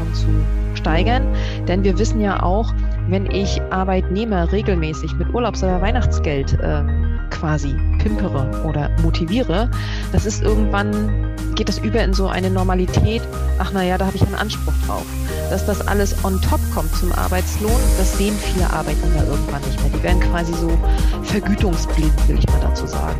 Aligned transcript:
Motivation 0.00 0.14
zu 0.14 0.76
steigern. 0.76 1.26
Denn 1.66 1.84
wir 1.84 1.98
wissen 1.98 2.20
ja 2.20 2.42
auch, 2.42 2.72
wenn 3.08 3.30
ich 3.30 3.60
Arbeitnehmer 3.70 4.50
regelmäßig 4.52 5.14
mit 5.14 5.32
Urlaubs- 5.34 5.62
oder 5.62 5.80
Weihnachtsgeld 5.80 6.58
äh, 6.60 6.82
quasi 7.30 7.74
pimpere 7.98 8.64
oder 8.64 8.90
motiviere, 9.02 9.70
das 10.12 10.26
ist 10.26 10.42
irgendwann, 10.42 11.34
geht 11.54 11.68
das 11.68 11.78
über 11.78 12.02
in 12.02 12.14
so 12.14 12.28
eine 12.28 12.50
Normalität, 12.50 13.22
ach 13.58 13.72
naja, 13.72 13.98
da 13.98 14.06
habe 14.06 14.16
ich 14.16 14.22
einen 14.22 14.34
Anspruch 14.34 14.74
drauf. 14.86 15.06
Dass 15.50 15.66
das 15.66 15.86
alles 15.86 16.24
on 16.24 16.40
top 16.40 16.60
kommt 16.72 16.94
zum 16.94 17.12
Arbeitslohn, 17.12 17.80
das 17.98 18.16
sehen 18.16 18.34
viele 18.36 18.70
Arbeitnehmer 18.70 19.26
irgendwann 19.26 19.62
nicht 19.62 19.80
mehr. 19.82 19.90
Die 19.98 20.02
werden 20.02 20.20
quasi 20.20 20.52
so 20.54 20.70
vergütungsblind, 21.24 22.28
will 22.28 22.38
ich 22.38 22.46
mal 22.46 22.60
dazu 22.60 22.86
sagen. 22.86 23.18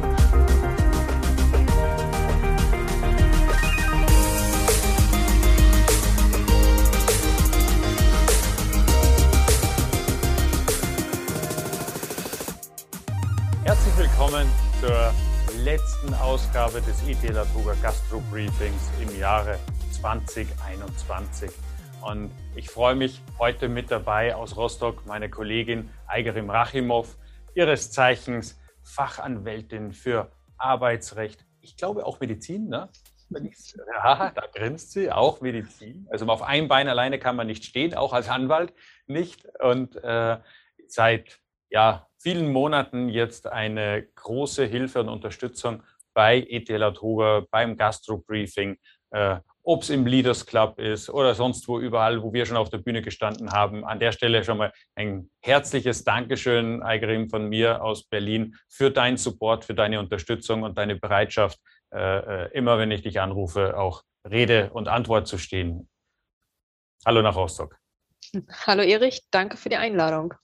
Willkommen 14.30 14.52
zur 14.80 15.12
letzten 15.64 16.14
Ausgabe 16.14 16.80
des 16.82 17.02
IT 17.08 17.22
Latoga 17.34 17.74
Gastro 17.82 18.20
Briefings 18.30 18.88
im 19.02 19.18
Jahre 19.18 19.58
2021. 19.90 21.50
Und 22.00 22.30
ich 22.54 22.70
freue 22.70 22.94
mich 22.94 23.20
heute 23.40 23.68
mit 23.68 23.90
dabei 23.90 24.36
aus 24.36 24.56
Rostock 24.56 25.04
meine 25.04 25.30
Kollegin 25.30 25.90
Aigerim 26.06 26.48
Rachimov, 26.48 27.16
ihres 27.56 27.90
Zeichens 27.90 28.56
Fachanwältin 28.84 29.92
für 29.92 30.30
Arbeitsrecht. 30.58 31.44
Ich 31.60 31.76
glaube 31.76 32.06
auch 32.06 32.20
Medizin, 32.20 32.68
ne? 32.68 32.88
Ja, 33.30 34.30
da 34.32 34.42
grinst 34.54 34.92
sie, 34.92 35.10
auch 35.10 35.40
Medizin. 35.40 36.06
Also 36.08 36.26
auf 36.26 36.42
einem 36.42 36.68
Bein 36.68 36.86
alleine 36.86 37.18
kann 37.18 37.34
man 37.34 37.48
nicht 37.48 37.64
stehen, 37.64 37.94
auch 37.94 38.12
als 38.12 38.28
Anwalt 38.28 38.72
nicht. 39.08 39.44
Und 39.58 39.96
äh, 40.04 40.38
seit 40.86 41.40
ja, 41.68 42.06
vielen 42.20 42.52
Monaten 42.52 43.08
jetzt 43.08 43.46
eine 43.46 44.06
große 44.14 44.64
Hilfe 44.66 45.00
und 45.00 45.08
Unterstützung 45.08 45.82
bei 46.12 46.40
ETL 46.48 46.82
Autoga, 46.82 47.46
beim 47.50 47.76
Gastro-Briefing, 47.76 48.76
äh, 49.10 49.36
ob 49.62 49.82
es 49.82 49.90
im 49.90 50.06
Leaders 50.06 50.44
Club 50.44 50.78
ist 50.78 51.08
oder 51.08 51.34
sonst 51.34 51.66
wo 51.68 51.78
überall, 51.78 52.22
wo 52.22 52.32
wir 52.32 52.44
schon 52.46 52.56
auf 52.56 52.70
der 52.70 52.78
Bühne 52.78 53.02
gestanden 53.02 53.52
haben. 53.52 53.84
An 53.84 54.00
der 54.00 54.12
Stelle 54.12 54.42
schon 54.44 54.58
mal 54.58 54.72
ein 54.94 55.30
herzliches 55.40 56.04
Dankeschön, 56.04 56.82
Eigerim, 56.82 57.28
von 57.30 57.48
mir 57.48 57.82
aus 57.82 58.04
Berlin, 58.04 58.56
für 58.68 58.90
deinen 58.90 59.16
Support, 59.16 59.64
für 59.64 59.74
deine 59.74 60.00
Unterstützung 60.00 60.62
und 60.62 60.76
deine 60.78 60.96
Bereitschaft, 60.96 61.58
äh, 61.94 62.44
äh 62.46 62.52
immer 62.52 62.78
wenn 62.78 62.90
ich 62.90 63.02
dich 63.02 63.20
anrufe, 63.20 63.78
auch 63.78 64.02
Rede 64.28 64.70
und 64.72 64.88
Antwort 64.88 65.26
zu 65.26 65.38
stehen. 65.38 65.88
Hallo 67.06 67.22
nach 67.22 67.36
Rostock. 67.36 67.78
Hallo 68.66 68.82
Erich, 68.82 69.22
danke 69.30 69.56
für 69.56 69.70
die 69.70 69.76
Einladung. 69.76 70.34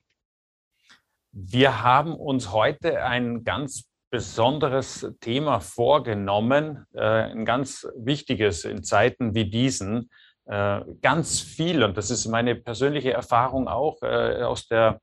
Wir 1.39 1.83
haben 1.83 2.15
uns 2.15 2.51
heute 2.51 3.05
ein 3.05 3.45
ganz 3.45 3.91
besonderes 4.09 5.07
Thema 5.21 5.61
vorgenommen, 5.61 6.87
äh, 6.95 7.03
ein 7.03 7.45
ganz 7.45 7.87
wichtiges 7.95 8.65
in 8.65 8.83
Zeiten 8.83 9.35
wie 9.35 9.45
diesen. 9.51 10.09
Äh, 10.47 10.81
ganz 11.03 11.41
viel, 11.41 11.85
und 11.85 11.95
das 11.99 12.11
ist 12.11 12.27
meine 12.27 12.55
persönliche 12.55 13.13
Erfahrung 13.13 13.69
auch 13.69 14.01
äh, 14.01 14.45
aus 14.45 14.67
der 14.67 15.03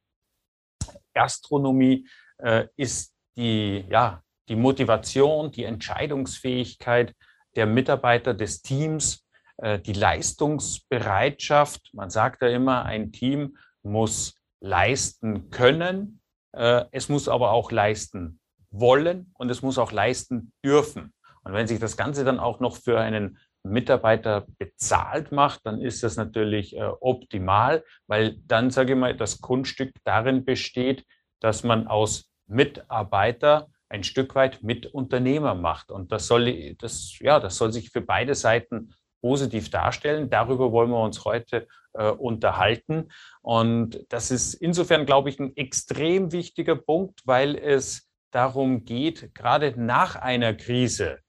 Gastronomie, 1.13 2.07
ist 2.75 3.13
die, 3.37 3.85
ja, 3.87 4.23
die 4.49 4.55
Motivation, 4.55 5.51
die 5.51 5.65
Entscheidungsfähigkeit 5.65 7.13
der 7.55 7.67
Mitarbeiter 7.67 8.33
des 8.33 8.63
Teams, 8.63 9.23
die 9.61 9.93
Leistungsbereitschaft. 9.93 11.91
Man 11.93 12.09
sagt 12.09 12.41
ja 12.41 12.47
immer, 12.49 12.85
ein 12.85 13.11
Team 13.11 13.55
muss 13.83 14.41
leisten 14.59 15.51
können, 15.51 16.21
äh, 16.21 16.22
es 16.53 17.09
muss 17.09 17.27
aber 17.27 17.51
auch 17.51 17.71
leisten 17.71 18.39
wollen 18.69 19.31
und 19.37 19.49
es 19.49 19.61
muss 19.61 19.77
auch 19.77 19.91
leisten 19.91 20.51
dürfen. 20.63 21.13
Und 21.43 21.53
wenn 21.53 21.67
sich 21.67 21.79
das 21.79 21.97
Ganze 21.97 22.23
dann 22.23 22.39
auch 22.39 22.59
noch 22.59 22.75
für 22.75 22.99
einen 22.99 23.37
Mitarbeiter 23.63 24.45
bezahlt 24.57 25.31
macht, 25.31 25.65
dann 25.65 25.81
ist 25.81 26.03
das 26.03 26.17
natürlich 26.17 26.75
äh, 26.75 26.91
optimal, 26.99 27.83
weil 28.07 28.37
dann, 28.45 28.71
sage 28.71 28.93
ich 28.93 28.99
mal, 28.99 29.15
das 29.15 29.39
Kunststück 29.39 29.93
darin 30.03 30.43
besteht, 30.43 31.05
dass 31.39 31.63
man 31.63 31.87
aus 31.87 32.29
Mitarbeiter 32.47 33.67
ein 33.89 34.03
Stück 34.03 34.35
weit 34.35 34.63
Mitunternehmer 34.63 35.55
macht. 35.55 35.91
Und 35.91 36.11
das 36.11 36.27
soll, 36.27 36.75
das, 36.75 37.17
ja, 37.19 37.39
das 37.39 37.57
soll 37.57 37.71
sich 37.71 37.89
für 37.89 38.01
beide 38.01 38.35
Seiten 38.35 38.93
positiv 39.23 39.69
darstellen. 39.69 40.29
Darüber 40.29 40.73
wollen 40.73 40.89
wir 40.89 41.01
uns 41.01 41.23
heute 41.23 41.65
äh, 41.93 42.09
unterhalten. 42.09 43.09
Und 43.41 44.05
das 44.09 44.31
ist 44.31 44.53
insofern, 44.55 45.05
glaube 45.05 45.29
ich, 45.29 45.39
ein 45.39 45.55
extrem 45.55 46.33
wichtiger 46.33 46.75
Punkt, 46.75 47.21
weil 47.23 47.55
es 47.55 48.09
darum 48.31 48.83
geht, 48.83 49.33
gerade 49.33 49.73
nach 49.77 50.17
einer 50.17 50.53
Krise, 50.53 51.19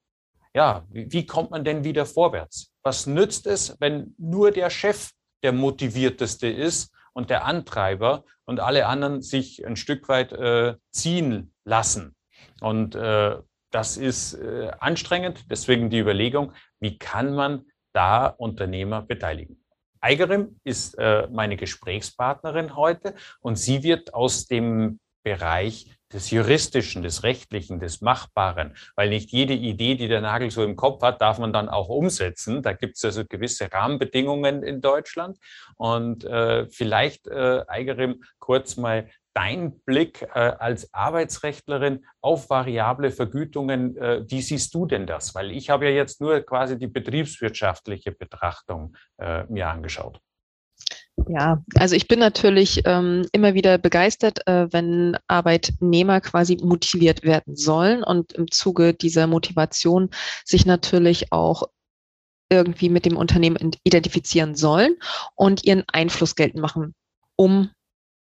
ja, 0.53 0.85
wie, 0.89 1.09
wie 1.09 1.25
kommt 1.25 1.51
man 1.51 1.63
denn 1.63 1.85
wieder 1.85 2.05
vorwärts? 2.05 2.73
Was 2.83 3.07
nützt 3.07 3.47
es, 3.47 3.77
wenn 3.79 4.13
nur 4.17 4.51
der 4.51 4.69
Chef 4.69 5.11
der 5.41 5.53
motivierteste 5.53 6.47
ist 6.47 6.93
und 7.13 7.29
der 7.29 7.45
Antreiber 7.45 8.25
und 8.43 8.59
alle 8.59 8.87
anderen 8.87 9.21
sich 9.21 9.65
ein 9.65 9.77
Stück 9.77 10.09
weit 10.09 10.33
äh, 10.33 10.75
ziehen 10.91 11.53
lassen? 11.63 12.13
Und 12.59 12.95
äh, 12.95 13.37
das 13.71 13.97
ist 13.97 14.33
äh, 14.33 14.71
anstrengend. 14.79 15.45
Deswegen 15.49 15.89
die 15.89 15.99
Überlegung, 15.99 16.53
wie 16.79 16.97
kann 16.97 17.33
man 17.35 17.65
da 17.95 18.27
Unternehmer 18.27 19.01
beteiligen. 19.01 19.57
Eigerim 20.01 20.59
ist 20.63 20.95
äh, 20.99 21.27
meine 21.31 21.57
Gesprächspartnerin 21.57 22.75
heute 22.75 23.15
und 23.41 23.57
sie 23.57 23.81
wird 23.81 24.13
aus 24.13 24.45
dem 24.45 24.99
Bereich 25.23 25.89
des 26.13 26.29
Juristischen, 26.29 27.01
des 27.01 27.23
Rechtlichen, 27.23 27.79
des 27.79 28.01
Machbaren, 28.01 28.75
weil 28.95 29.09
nicht 29.09 29.31
jede 29.31 29.53
Idee, 29.53 29.95
die 29.95 30.07
der 30.07 30.21
Nagel 30.21 30.51
so 30.51 30.63
im 30.63 30.75
Kopf 30.75 31.01
hat, 31.01 31.21
darf 31.21 31.39
man 31.39 31.51
dann 31.51 31.67
auch 31.67 31.89
umsetzen. 31.89 32.61
Da 32.61 32.73
gibt 32.73 32.97
es 32.97 33.05
also 33.05 33.25
gewisse 33.25 33.71
Rahmenbedingungen 33.71 34.61
in 34.61 34.81
Deutschland. 34.81 35.39
Und 35.75 36.23
äh, 36.23 36.67
vielleicht, 36.67 37.27
äh, 37.27 37.63
Eigerim, 37.67 38.23
kurz 38.37 38.77
mal 38.77 39.09
dein 39.35 39.79
Blick 39.81 40.23
äh, 40.33 40.39
als 40.39 40.91
Arbeitsrechtlerin 40.93 42.05
auf 42.21 42.49
variable 42.49 43.11
Vergütungen. 43.11 43.95
Äh, 43.97 44.23
wie 44.27 44.41
siehst 44.41 44.73
du 44.73 44.85
denn 44.85 45.05
das? 45.05 45.35
Weil 45.35 45.51
ich 45.51 45.69
habe 45.69 45.85
ja 45.85 45.91
jetzt 45.91 46.21
nur 46.21 46.39
quasi 46.41 46.77
die 46.77 46.87
betriebswirtschaftliche 46.87 48.11
Betrachtung 48.11 48.95
äh, 49.17 49.43
mir 49.45 49.67
angeschaut. 49.67 50.19
Ja, 51.27 51.63
also 51.75 51.95
ich 51.95 52.07
bin 52.07 52.19
natürlich 52.19 52.81
ähm, 52.85 53.25
immer 53.31 53.53
wieder 53.53 53.77
begeistert, 53.77 54.45
äh, 54.47 54.71
wenn 54.71 55.17
Arbeitnehmer 55.27 56.21
quasi 56.21 56.57
motiviert 56.61 57.23
werden 57.23 57.55
sollen 57.55 58.03
und 58.03 58.33
im 58.33 58.51
Zuge 58.51 58.93
dieser 58.93 59.27
Motivation 59.27 60.09
sich 60.43 60.65
natürlich 60.65 61.31
auch 61.31 61.63
irgendwie 62.49 62.89
mit 62.89 63.05
dem 63.05 63.17
Unternehmen 63.17 63.71
identifizieren 63.83 64.55
sollen 64.55 64.97
und 65.35 65.63
ihren 65.65 65.83
Einfluss 65.87 66.35
geltend 66.35 66.61
machen, 66.61 66.93
um 67.37 67.71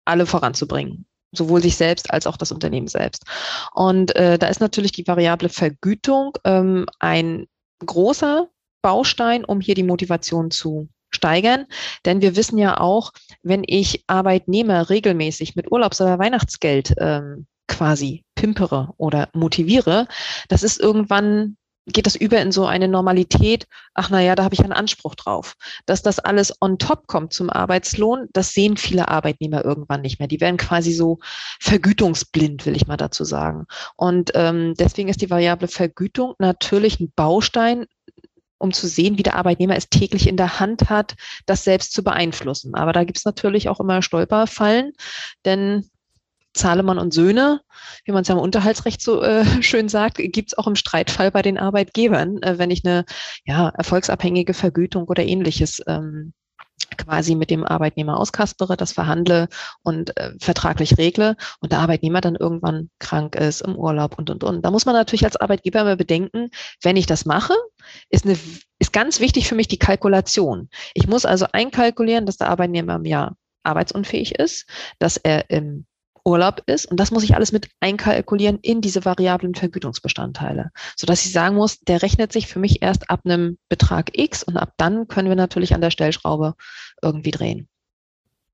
alle 0.05 0.27
voranzubringen 0.27 1.07
sowohl 1.35 1.63
sich 1.63 1.77
selbst 1.77 2.11
als 2.11 2.27
auch 2.27 2.37
das 2.37 2.53
Unternehmen 2.53 2.89
selbst. 2.89 3.25
Und 3.73 4.15
äh, 4.17 4.39
da 4.39 4.49
ist 4.49 4.61
natürlich 4.61 4.93
die 4.93 5.07
variable 5.07 5.49
Vergütung 5.49 6.37
ähm, 6.45 6.87
ein 6.99 7.47
großer 7.85 8.49
Baustein, 8.83 9.45
um 9.45 9.61
hier 9.61 9.75
die 9.75 9.83
Motivation 9.83 10.51
zu 10.51 10.89
steigern. 11.11 11.67
Denn 12.05 12.21
wir 12.21 12.37
wissen 12.37 12.59
ja 12.59 12.79
auch, 12.81 13.13
wenn 13.43 13.65
ich 13.67 14.05
Arbeitnehmer 14.07 14.91
regelmäßig 14.91 15.57
mit 15.57 15.71
Urlaubs- 15.71 16.01
oder 16.01 16.19
Weihnachtsgeld 16.19 16.95
ähm, 16.99 17.47
quasi 17.69 18.25
pimpere 18.35 18.93
oder 18.97 19.29
motiviere, 19.33 20.07
das 20.49 20.63
ist 20.63 20.81
irgendwann 20.81 21.57
geht 21.87 22.07
das 22.07 22.15
über 22.15 22.41
in 22.41 22.53
so 22.53 22.67
eine 22.67 22.89
Normalität, 22.89 23.67
ach 23.95 24.11
naja, 24.11 24.35
da 24.35 24.45
habe 24.45 24.55
ich 24.55 24.63
einen 24.63 24.73
Anspruch 24.73 25.15
drauf. 25.15 25.55
Dass 25.87 26.03
das 26.03 26.19
alles 26.19 26.55
on 26.61 26.79
top 26.79 27.07
kommt 27.07 27.33
zum 27.33 27.51
Arbeitslohn, 27.51 28.29
das 28.33 28.53
sehen 28.53 28.77
viele 28.77 29.09
Arbeitnehmer 29.09 29.65
irgendwann 29.65 30.03
nicht 30.03 30.19
mehr. 30.19 30.29
Die 30.29 30.41
werden 30.41 30.57
quasi 30.57 30.93
so 30.93 31.19
vergütungsblind, 31.61 32.67
will 32.67 32.77
ich 32.77 32.87
mal 32.87 32.97
dazu 32.97 33.25
sagen. 33.25 33.67
Und 33.97 34.31
ähm, 34.35 34.75
deswegen 34.79 35.09
ist 35.09 35.23
die 35.23 35.31
variable 35.31 35.69
Vergütung 35.69 36.35
natürlich 36.39 37.01
ein 37.01 37.13
Baustein, 37.15 37.87
um 38.59 38.73
zu 38.73 38.87
sehen, 38.87 39.19
wie 39.19 39.25
der 39.25 39.35
Arbeitnehmer 39.35 39.77
es 39.77 39.89
täglich 39.89 40.29
in 40.29 40.37
der 40.37 40.61
Hand 40.61 40.89
hat, 40.89 41.17
das 41.47 41.65
selbst 41.65 41.93
zu 41.93 42.05
beeinflussen. 42.05 42.77
Aber 42.77 42.93
da 42.93 43.03
gibt 43.03 43.19
es 43.19 43.25
natürlich 43.25 43.69
auch 43.69 43.81
immer 43.81 44.03
Stolperfallen, 44.03 44.93
denn 45.45 45.91
Zahlemann 46.55 46.99
und 46.99 47.15
Söhne, 47.15 47.61
wie 48.05 48.13
man 48.13 48.23
es 48.23 48.29
ja 48.29 48.35
im 48.35 48.41
Unterhaltsrecht 48.41 49.03
so 49.03 49.23
äh, 49.23 49.45
schön 49.63 49.89
sagt, 49.89 50.17
gibt 50.17 50.53
es 50.53 50.59
auch 50.59 50.67
im 50.67 50.77
Streitfall 50.77 51.31
bei 51.31 51.43
den 51.43 51.59
Arbeitgebern, 51.59 52.43
äh, 52.43 52.59
wenn 52.59 52.71
ich 52.71 52.85
eine 52.85 53.05
ja, 53.45 53.69
erfolgsabhängige 53.71 54.55
Vergütung 54.55 55.05
oder 55.05 55.25
ähnliches 55.25 55.83
ähm, 55.87 56.33
quasi 56.97 57.35
mit 57.35 57.51
dem 57.51 57.65
Arbeitnehmer 57.65 58.19
auskaspere, 58.19 58.77
das 58.77 58.93
verhandle 58.93 59.49
und 59.83 60.17
äh, 60.17 60.33
vertraglich 60.41 60.99
regle 60.99 61.37
und 61.61 61.73
der 61.73 61.81
Arbeitnehmer 61.81 62.21
dann 62.21 62.37
irgendwann 62.37 62.91
krank 62.99 63.35
ist, 63.37 63.63
im 63.63 63.77
Urlaub 63.77 64.19
und, 64.19 64.31
und, 64.31 64.45
und. 64.45 64.63
Da 64.63 64.71
muss 64.71 64.87
man 64.87 64.95
natürlich 64.95 65.25
als 65.25 65.37
Arbeitgeber 65.37 65.81
immer 65.81 65.97
bedenken, 65.97 66.51
wenn 66.83 66.97
ich 66.97 67.07
das 67.07 67.25
mache, 67.25 67.55
ist, 68.11 68.25
eine, 68.25 68.39
ist 68.79 68.93
ganz 68.93 69.21
wichtig 69.21 69.49
für 69.49 69.55
mich 69.55 69.69
die 69.69 69.79
Kalkulation. 69.79 70.69
Ich 70.95 71.07
muss 71.07 71.25
also 71.25 71.47
einkalkulieren, 71.53 72.27
dass 72.27 72.37
der 72.37 72.51
Arbeitnehmer 72.51 72.97
im 72.97 73.05
Jahr 73.05 73.37
arbeitsunfähig 73.63 74.35
ist, 74.37 74.67
dass 74.99 75.17
er 75.17 75.51
im 75.51 75.87
Urlaub 76.25 76.63
ist. 76.67 76.87
Und 76.87 76.99
das 76.99 77.11
muss 77.11 77.25
ich 77.25 77.35
alles 77.35 77.53
mit 77.53 77.69
einkalkulieren 77.81 78.59
in 78.61 78.81
diese 78.81 79.05
variablen 79.05 79.55
Vergütungsbestandteile, 79.55 80.71
sodass 80.97 81.25
ich 81.25 81.33
sagen 81.33 81.57
muss, 81.57 81.81
der 81.81 82.03
rechnet 82.03 82.33
sich 82.33 82.47
für 82.47 82.59
mich 82.59 82.83
erst 82.83 83.11
ab 83.11 83.21
einem 83.25 83.59
Betrag 83.69 84.17
X 84.17 84.43
und 84.43 84.57
ab 84.57 84.73
dann 84.77 85.09
können 85.09 85.29
wir 85.29 85.37
natürlich 85.37 85.75
an 85.75 85.81
der 85.81 85.91
Stellschraube 85.91 86.55
irgendwie 87.03 87.31
drehen. 87.31 87.69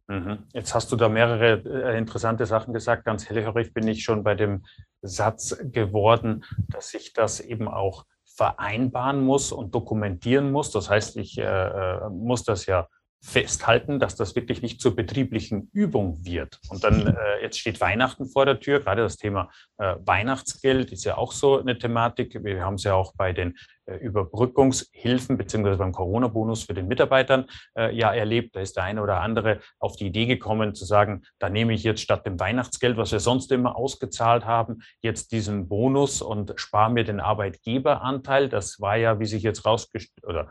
Mhm. 0.08 0.38
Jetzt 0.54 0.74
hast 0.74 0.90
du 0.90 0.96
da 0.96 1.08
mehrere 1.10 1.62
äh, 1.92 1.98
interessante 1.98 2.46
Sachen 2.46 2.72
gesagt. 2.72 3.04
Ganz 3.04 3.28
hellhörig 3.28 3.74
bin 3.74 3.86
ich 3.86 4.02
schon 4.02 4.24
bei 4.24 4.34
dem 4.34 4.64
Satz 5.02 5.56
geworden, 5.62 6.44
dass 6.68 6.94
ich 6.94 7.12
das 7.12 7.40
eben 7.40 7.68
auch 7.68 8.06
vereinbaren 8.24 9.20
muss 9.20 9.52
und 9.52 9.74
dokumentieren 9.74 10.50
muss. 10.50 10.70
Das 10.70 10.88
heißt, 10.88 11.16
ich 11.18 11.36
äh, 11.38 11.42
äh 11.42 12.08
muss 12.08 12.44
das 12.44 12.64
ja 12.64 12.88
festhalten, 13.20 13.98
dass 13.98 14.16
das 14.16 14.36
wirklich 14.36 14.62
nicht 14.62 14.80
zur 14.80 14.94
betrieblichen 14.94 15.70
Übung 15.72 16.24
wird. 16.24 16.60
Und 16.68 16.84
dann, 16.84 17.06
äh, 17.08 17.42
jetzt 17.42 17.58
steht 17.58 17.80
Weihnachten 17.80 18.26
vor 18.26 18.46
der 18.46 18.60
Tür, 18.60 18.80
gerade 18.80 19.02
das 19.02 19.16
Thema 19.16 19.50
äh, 19.78 19.96
Weihnachtsgeld 20.04 20.92
ist 20.92 21.04
ja 21.04 21.18
auch 21.18 21.32
so 21.32 21.58
eine 21.58 21.76
Thematik. 21.78 22.42
Wir 22.44 22.64
haben 22.64 22.74
es 22.74 22.84
ja 22.84 22.94
auch 22.94 23.14
bei 23.16 23.32
den 23.32 23.56
äh, 23.86 23.96
Überbrückungshilfen 23.96 25.36
beziehungsweise 25.36 25.78
beim 25.78 25.92
Corona-Bonus 25.92 26.64
für 26.64 26.74
den 26.74 26.86
Mitarbeitern 26.86 27.46
äh, 27.76 27.94
ja 27.94 28.12
erlebt. 28.12 28.54
Da 28.54 28.60
ist 28.60 28.76
der 28.76 28.84
eine 28.84 29.02
oder 29.02 29.20
andere 29.20 29.60
auf 29.78 29.96
die 29.96 30.06
Idee 30.06 30.26
gekommen 30.26 30.74
zu 30.74 30.84
sagen, 30.84 31.22
da 31.38 31.48
nehme 31.48 31.74
ich 31.74 31.82
jetzt 31.82 32.00
statt 32.00 32.24
dem 32.24 32.38
Weihnachtsgeld, 32.38 32.96
was 32.96 33.12
wir 33.12 33.20
sonst 33.20 33.50
immer 33.50 33.76
ausgezahlt 33.76 34.44
haben, 34.44 34.78
jetzt 35.02 35.32
diesen 35.32 35.68
Bonus 35.68 36.22
und 36.22 36.52
spare 36.56 36.90
mir 36.90 37.04
den 37.04 37.20
Arbeitgeberanteil. 37.20 38.48
Das 38.48 38.80
war 38.80 38.96
ja, 38.96 39.18
wie 39.18 39.26
sich 39.26 39.42
jetzt 39.42 39.66
rausgestellt 39.66 40.24
oder 40.24 40.50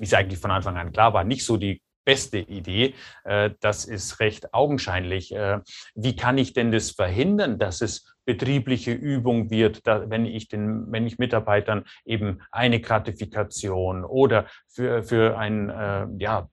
wie 0.00 0.06
es 0.06 0.14
eigentlich 0.14 0.40
von 0.40 0.50
Anfang 0.50 0.76
an 0.76 0.92
klar 0.92 1.12
war, 1.12 1.24
nicht 1.24 1.44
so 1.44 1.56
die 1.56 1.82
beste 2.04 2.38
Idee. 2.38 2.94
Äh, 3.24 3.50
das 3.60 3.84
ist 3.84 4.18
recht 4.18 4.52
augenscheinlich. 4.54 5.32
Äh, 5.32 5.60
wie 5.94 6.16
kann 6.16 6.38
ich 6.38 6.54
denn 6.54 6.72
das 6.72 6.90
verhindern, 6.90 7.58
dass 7.58 7.82
es 7.82 8.16
betriebliche 8.24 8.92
Übung 8.92 9.50
wird, 9.50 9.82
wenn 9.84 10.24
ich 10.24 10.48
den, 10.48 10.90
wenn 10.90 11.06
ich 11.06 11.18
Mitarbeitern 11.18 11.84
eben 12.04 12.40
eine 12.50 12.80
Gratifikation 12.80 14.04
oder 14.04 14.46
für, 14.68 15.02
für 15.02 15.38
ein, 15.38 15.68
äh, 15.68 16.06
ja, 16.18 16.48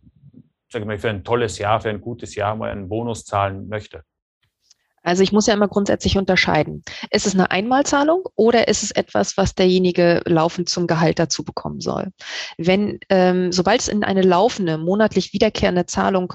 sage 0.70 0.84
ich 0.84 0.86
mal, 0.86 0.98
für 0.98 1.10
ein 1.10 1.24
tolles 1.24 1.58
Jahr, 1.58 1.80
für 1.80 1.90
ein 1.90 2.02
gutes 2.02 2.36
Jahr 2.36 2.56
mal 2.56 2.70
einen 2.70 2.90
Bonus 2.90 3.26
zahlen 3.26 3.70
möchte? 3.70 4.04
Also 5.08 5.24
ich 5.24 5.32
muss 5.32 5.48
ja 5.48 5.54
immer 5.54 5.70
grundsätzlich 5.70 6.18
unterscheiden. 6.18 6.84
Ist 7.12 7.26
es 7.26 7.34
eine 7.34 7.50
Einmalzahlung 7.50 8.26
oder 8.36 8.68
ist 8.68 8.84
es 8.84 8.92
etwas, 8.92 9.38
was 9.38 9.56
derjenige 9.56 10.22
laufend 10.26 10.68
zum 10.68 10.86
Gehalt 10.86 11.18
dazu 11.18 11.46
bekommen 11.46 11.80
soll? 11.80 12.12
Wenn, 12.58 13.00
ähm, 13.08 13.54
sobald 13.54 13.80
es 13.80 13.88
in 13.88 14.04
eine 14.04 14.22
laufende, 14.22 14.78
monatlich 14.78 15.32
wiederkehrende 15.32 15.86
Zahlung 15.86 16.34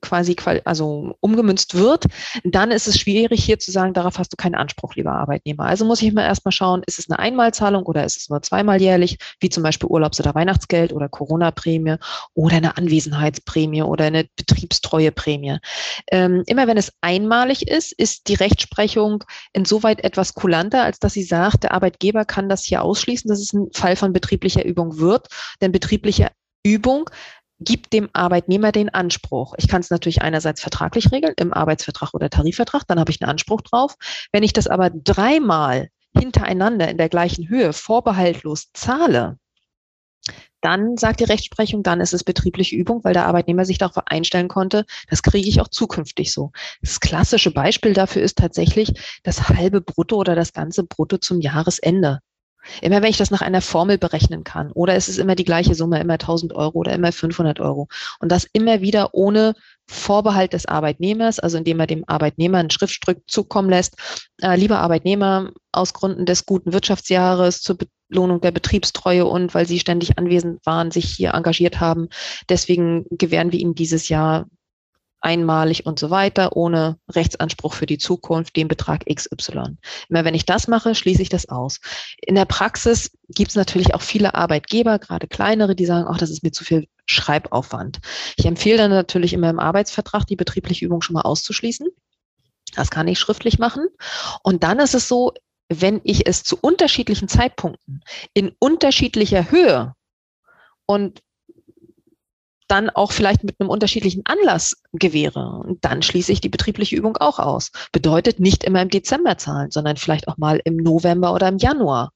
quasi 0.00 0.36
also 0.64 1.14
umgemünzt 1.20 1.74
wird, 1.74 2.06
dann 2.44 2.70
ist 2.70 2.88
es 2.88 2.98
schwierig 2.98 3.44
hier 3.44 3.58
zu 3.58 3.70
sagen, 3.70 3.94
darauf 3.94 4.18
hast 4.18 4.32
du 4.32 4.36
keinen 4.36 4.54
Anspruch, 4.54 4.94
lieber 4.94 5.12
Arbeitnehmer. 5.12 5.64
Also 5.64 5.84
muss 5.84 6.02
ich 6.02 6.08
immer 6.08 6.24
erstmal 6.24 6.52
schauen, 6.52 6.82
ist 6.86 6.98
es 6.98 7.10
eine 7.10 7.18
Einmalzahlung 7.18 7.84
oder 7.84 8.04
ist 8.04 8.16
es 8.16 8.28
nur 8.28 8.42
zweimal 8.42 8.80
jährlich, 8.80 9.18
wie 9.40 9.50
zum 9.50 9.62
Beispiel 9.62 9.88
Urlaubs- 9.88 10.20
oder 10.20 10.34
Weihnachtsgeld 10.34 10.92
oder 10.92 11.08
Corona-Prämie 11.08 11.96
oder 12.34 12.56
eine 12.56 12.76
Anwesenheitsprämie 12.76 13.82
oder 13.82 14.06
eine 14.06 14.26
Betriebstreueprämie. 14.36 15.58
Ähm, 16.10 16.42
immer 16.46 16.66
wenn 16.66 16.76
es 16.76 16.92
einmalig 17.00 17.68
ist, 17.68 17.92
ist 17.92 18.28
die 18.28 18.34
Rechtsprechung 18.34 19.24
insoweit 19.52 20.02
etwas 20.04 20.34
kulanter, 20.34 20.82
als 20.82 20.98
dass 20.98 21.12
sie 21.12 21.22
sagt, 21.22 21.64
der 21.64 21.72
Arbeitgeber 21.72 22.24
kann 22.24 22.48
das 22.48 22.64
hier 22.64 22.82
ausschließen, 22.82 23.28
dass 23.28 23.40
es 23.40 23.52
ein 23.52 23.68
Fall 23.74 23.96
von 23.96 24.12
betrieblicher 24.12 24.64
Übung 24.64 24.98
wird, 24.98 25.28
denn 25.60 25.72
betriebliche 25.72 26.30
Übung 26.62 27.08
gibt 27.60 27.92
dem 27.92 28.08
Arbeitnehmer 28.12 28.72
den 28.72 28.88
Anspruch. 28.88 29.54
Ich 29.58 29.68
kann 29.68 29.80
es 29.80 29.90
natürlich 29.90 30.22
einerseits 30.22 30.60
vertraglich 30.60 31.12
regeln, 31.12 31.34
im 31.36 31.52
Arbeitsvertrag 31.52 32.14
oder 32.14 32.30
Tarifvertrag, 32.30 32.84
dann 32.86 32.98
habe 32.98 33.10
ich 33.10 33.20
einen 33.20 33.30
Anspruch 33.30 33.60
drauf. 33.60 33.96
Wenn 34.32 34.42
ich 34.42 34.52
das 34.52 34.66
aber 34.66 34.90
dreimal 34.90 35.88
hintereinander 36.16 36.88
in 36.88 36.98
der 36.98 37.08
gleichen 37.08 37.48
Höhe 37.48 37.72
vorbehaltlos 37.72 38.70
zahle, 38.72 39.38
dann 40.60 40.96
sagt 40.96 41.20
die 41.20 41.24
Rechtsprechung, 41.24 41.82
dann 41.82 42.00
ist 42.00 42.12
es 42.12 42.24
betriebliche 42.24 42.76
Übung, 42.76 43.02
weil 43.02 43.14
der 43.14 43.26
Arbeitnehmer 43.26 43.64
sich 43.64 43.78
darauf 43.78 44.02
einstellen 44.06 44.48
konnte, 44.48 44.84
das 45.08 45.22
kriege 45.22 45.48
ich 45.48 45.60
auch 45.60 45.68
zukünftig 45.68 46.32
so. 46.32 46.52
Das 46.82 47.00
klassische 47.00 47.50
Beispiel 47.50 47.94
dafür 47.94 48.22
ist 48.22 48.38
tatsächlich 48.38 48.92
das 49.22 49.48
halbe 49.48 49.80
Brutto 49.80 50.16
oder 50.16 50.34
das 50.34 50.52
ganze 50.52 50.84
Brutto 50.84 51.18
zum 51.18 51.40
Jahresende. 51.40 52.20
Immer 52.82 53.02
wenn 53.02 53.10
ich 53.10 53.16
das 53.16 53.30
nach 53.30 53.42
einer 53.42 53.60
Formel 53.60 53.98
berechnen 53.98 54.44
kann. 54.44 54.72
Oder 54.72 54.94
es 54.94 55.08
ist 55.08 55.18
immer 55.18 55.34
die 55.34 55.44
gleiche 55.44 55.74
Summe, 55.74 56.00
immer 56.00 56.14
1000 56.14 56.54
Euro 56.54 56.78
oder 56.78 56.92
immer 56.92 57.12
500 57.12 57.60
Euro. 57.60 57.88
Und 58.20 58.30
das 58.30 58.46
immer 58.52 58.80
wieder 58.80 59.14
ohne 59.14 59.54
Vorbehalt 59.86 60.52
des 60.52 60.66
Arbeitnehmers, 60.66 61.40
also 61.40 61.58
indem 61.58 61.80
er 61.80 61.86
dem 61.86 62.04
Arbeitnehmer 62.06 62.58
ein 62.58 62.70
Schriftstück 62.70 63.22
zukommen 63.26 63.70
lässt. 63.70 63.96
Äh, 64.40 64.56
lieber 64.56 64.78
Arbeitnehmer, 64.78 65.50
aus 65.72 65.94
Gründen 65.94 66.26
des 66.26 66.46
guten 66.46 66.72
Wirtschaftsjahres 66.72 67.62
zur 67.62 67.78
Belohnung 68.08 68.40
der 68.40 68.50
Betriebstreue 68.50 69.24
und 69.26 69.54
weil 69.54 69.66
Sie 69.66 69.78
ständig 69.78 70.18
anwesend 70.18 70.64
waren, 70.66 70.90
sich 70.90 71.06
hier 71.06 71.34
engagiert 71.34 71.80
haben. 71.80 72.08
Deswegen 72.48 73.06
gewähren 73.10 73.52
wir 73.52 73.58
Ihnen 73.58 73.74
dieses 73.74 74.08
Jahr 74.08 74.46
einmalig 75.20 75.86
und 75.86 75.98
so 75.98 76.10
weiter, 76.10 76.56
ohne 76.56 76.98
Rechtsanspruch 77.08 77.74
für 77.74 77.86
die 77.86 77.98
Zukunft, 77.98 78.56
den 78.56 78.68
Betrag 78.68 79.04
XY. 79.06 79.76
Immer 80.08 80.24
wenn 80.24 80.34
ich 80.34 80.46
das 80.46 80.68
mache, 80.68 80.94
schließe 80.94 81.22
ich 81.22 81.28
das 81.28 81.48
aus. 81.48 81.80
In 82.18 82.34
der 82.34 82.46
Praxis 82.46 83.10
gibt 83.28 83.50
es 83.50 83.56
natürlich 83.56 83.94
auch 83.94 84.02
viele 84.02 84.34
Arbeitgeber, 84.34 84.98
gerade 84.98 85.28
kleinere, 85.28 85.74
die 85.74 85.86
sagen, 85.86 86.06
ach, 86.08 86.18
das 86.18 86.30
ist 86.30 86.42
mir 86.42 86.52
zu 86.52 86.64
viel 86.64 86.88
Schreibaufwand. 87.06 87.98
Ich 88.36 88.46
empfehle 88.46 88.78
dann 88.78 88.90
natürlich 88.90 89.32
immer 89.32 89.50
im 89.50 89.58
Arbeitsvertrag 89.58 90.26
die 90.26 90.36
betriebliche 90.36 90.84
Übung 90.84 91.02
schon 91.02 91.14
mal 91.14 91.22
auszuschließen. 91.22 91.88
Das 92.74 92.90
kann 92.90 93.08
ich 93.08 93.18
schriftlich 93.18 93.58
machen. 93.58 93.86
Und 94.42 94.62
dann 94.62 94.78
ist 94.78 94.94
es 94.94 95.08
so, 95.08 95.32
wenn 95.68 96.00
ich 96.04 96.26
es 96.26 96.42
zu 96.42 96.58
unterschiedlichen 96.60 97.28
Zeitpunkten 97.28 98.02
in 98.34 98.52
unterschiedlicher 98.58 99.50
Höhe 99.50 99.94
und 100.86 101.22
dann 102.70 102.90
auch 102.90 103.12
vielleicht 103.12 103.44
mit 103.44 103.56
einem 103.58 103.68
unterschiedlichen 103.68 104.22
Anlass 104.24 104.82
gewähre. 104.92 105.60
Und 105.64 105.84
dann 105.84 106.02
schließe 106.02 106.32
ich 106.32 106.40
die 106.40 106.48
betriebliche 106.48 106.96
Übung 106.96 107.16
auch 107.16 107.38
aus. 107.38 107.72
Bedeutet 107.92 108.40
nicht 108.40 108.64
immer 108.64 108.80
im 108.82 108.90
Dezember 108.90 109.38
zahlen, 109.38 109.70
sondern 109.70 109.96
vielleicht 109.96 110.28
auch 110.28 110.36
mal 110.36 110.60
im 110.64 110.76
November 110.76 111.34
oder 111.34 111.48
im 111.48 111.58
Januar 111.58 112.12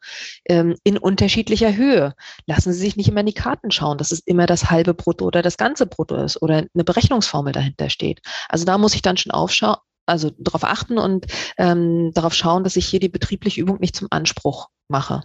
ähm, 0.46 0.76
in 0.84 0.98
unterschiedlicher 0.98 1.76
Höhe. 1.76 2.14
Lassen 2.46 2.72
Sie 2.72 2.78
sich 2.78 2.96
nicht 2.96 3.08
immer 3.08 3.20
in 3.20 3.26
die 3.26 3.34
Karten 3.34 3.70
schauen, 3.70 3.98
dass 3.98 4.12
es 4.12 4.20
immer 4.20 4.46
das 4.46 4.70
halbe 4.70 4.94
Brutto 4.94 5.26
oder 5.26 5.42
das 5.42 5.56
ganze 5.56 5.86
Brutto 5.86 6.16
ist 6.16 6.40
oder 6.40 6.64
eine 6.74 6.84
Berechnungsformel 6.84 7.52
dahinter 7.52 7.90
steht. 7.90 8.20
Also 8.48 8.64
da 8.64 8.78
muss 8.78 8.94
ich 8.94 9.02
dann 9.02 9.16
schon 9.16 9.32
aufschauen, 9.32 9.76
also 10.06 10.30
darauf 10.38 10.64
achten 10.64 10.98
und 10.98 11.26
ähm, 11.58 12.12
darauf 12.14 12.34
schauen, 12.34 12.64
dass 12.64 12.76
ich 12.76 12.86
hier 12.86 13.00
die 13.00 13.08
betriebliche 13.08 13.60
Übung 13.60 13.78
nicht 13.80 13.96
zum 13.96 14.08
Anspruch 14.10 14.68
mache. 14.88 15.22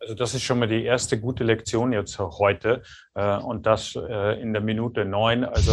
Also 0.00 0.14
das 0.14 0.34
ist 0.34 0.42
schon 0.42 0.58
mal 0.58 0.68
die 0.68 0.84
erste 0.84 1.20
gute 1.20 1.44
Lektion 1.44 1.92
jetzt 1.92 2.18
heute 2.18 2.82
äh, 3.14 3.36
und 3.38 3.66
das 3.66 3.96
äh, 3.96 4.40
in 4.40 4.52
der 4.52 4.62
Minute 4.62 5.04
neun. 5.04 5.44
Also 5.44 5.72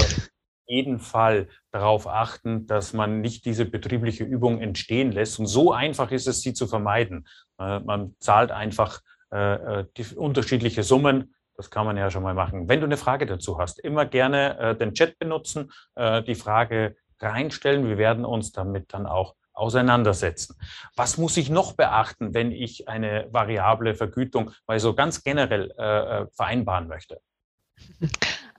jeden 0.67 0.97
Fall 0.97 1.47
darauf 1.71 2.07
achten, 2.07 2.65
dass 2.65 2.93
man 2.93 3.21
nicht 3.21 3.45
diese 3.45 3.65
betriebliche 3.65 4.23
Übung 4.23 4.61
entstehen 4.61 5.11
lässt. 5.11 5.39
Und 5.39 5.45
so 5.45 5.71
einfach 5.71 6.09
ist 6.11 6.27
es, 6.27 6.41
sie 6.41 6.53
zu 6.53 6.65
vermeiden. 6.65 7.27
Äh, 7.59 7.79
man 7.79 8.15
zahlt 8.19 8.51
einfach 8.51 9.01
die 9.31 10.05
unterschiedliche 10.15 10.83
Summen. 10.83 11.35
Das 11.57 11.69
kann 11.69 11.85
man 11.85 11.97
ja 11.97 12.09
schon 12.09 12.23
mal 12.23 12.35
machen. 12.35 12.69
Wenn 12.69 12.79
du 12.79 12.85
eine 12.85 12.95
Frage 12.95 13.25
dazu 13.25 13.57
hast, 13.57 13.79
immer 13.79 14.05
gerne 14.05 14.77
den 14.79 14.93
Chat 14.93 15.19
benutzen, 15.19 15.73
die 15.97 16.35
Frage 16.35 16.95
reinstellen. 17.19 17.89
Wir 17.89 17.97
werden 17.97 18.23
uns 18.23 18.53
damit 18.53 18.93
dann 18.93 19.05
auch 19.05 19.35
auseinandersetzen. 19.55 20.55
Was 20.95 21.17
muss 21.17 21.37
ich 21.37 21.49
noch 21.49 21.73
beachten, 21.73 22.33
wenn 22.33 22.51
ich 22.51 22.87
eine 22.87 23.27
variable 23.31 23.95
Vergütung 23.95 24.51
mal 24.67 24.79
so 24.79 24.93
ganz 24.93 25.23
generell 25.23 25.73
äh, 25.77 25.83
äh 26.21 26.27
vereinbaren 26.33 26.87
möchte? 26.87 27.19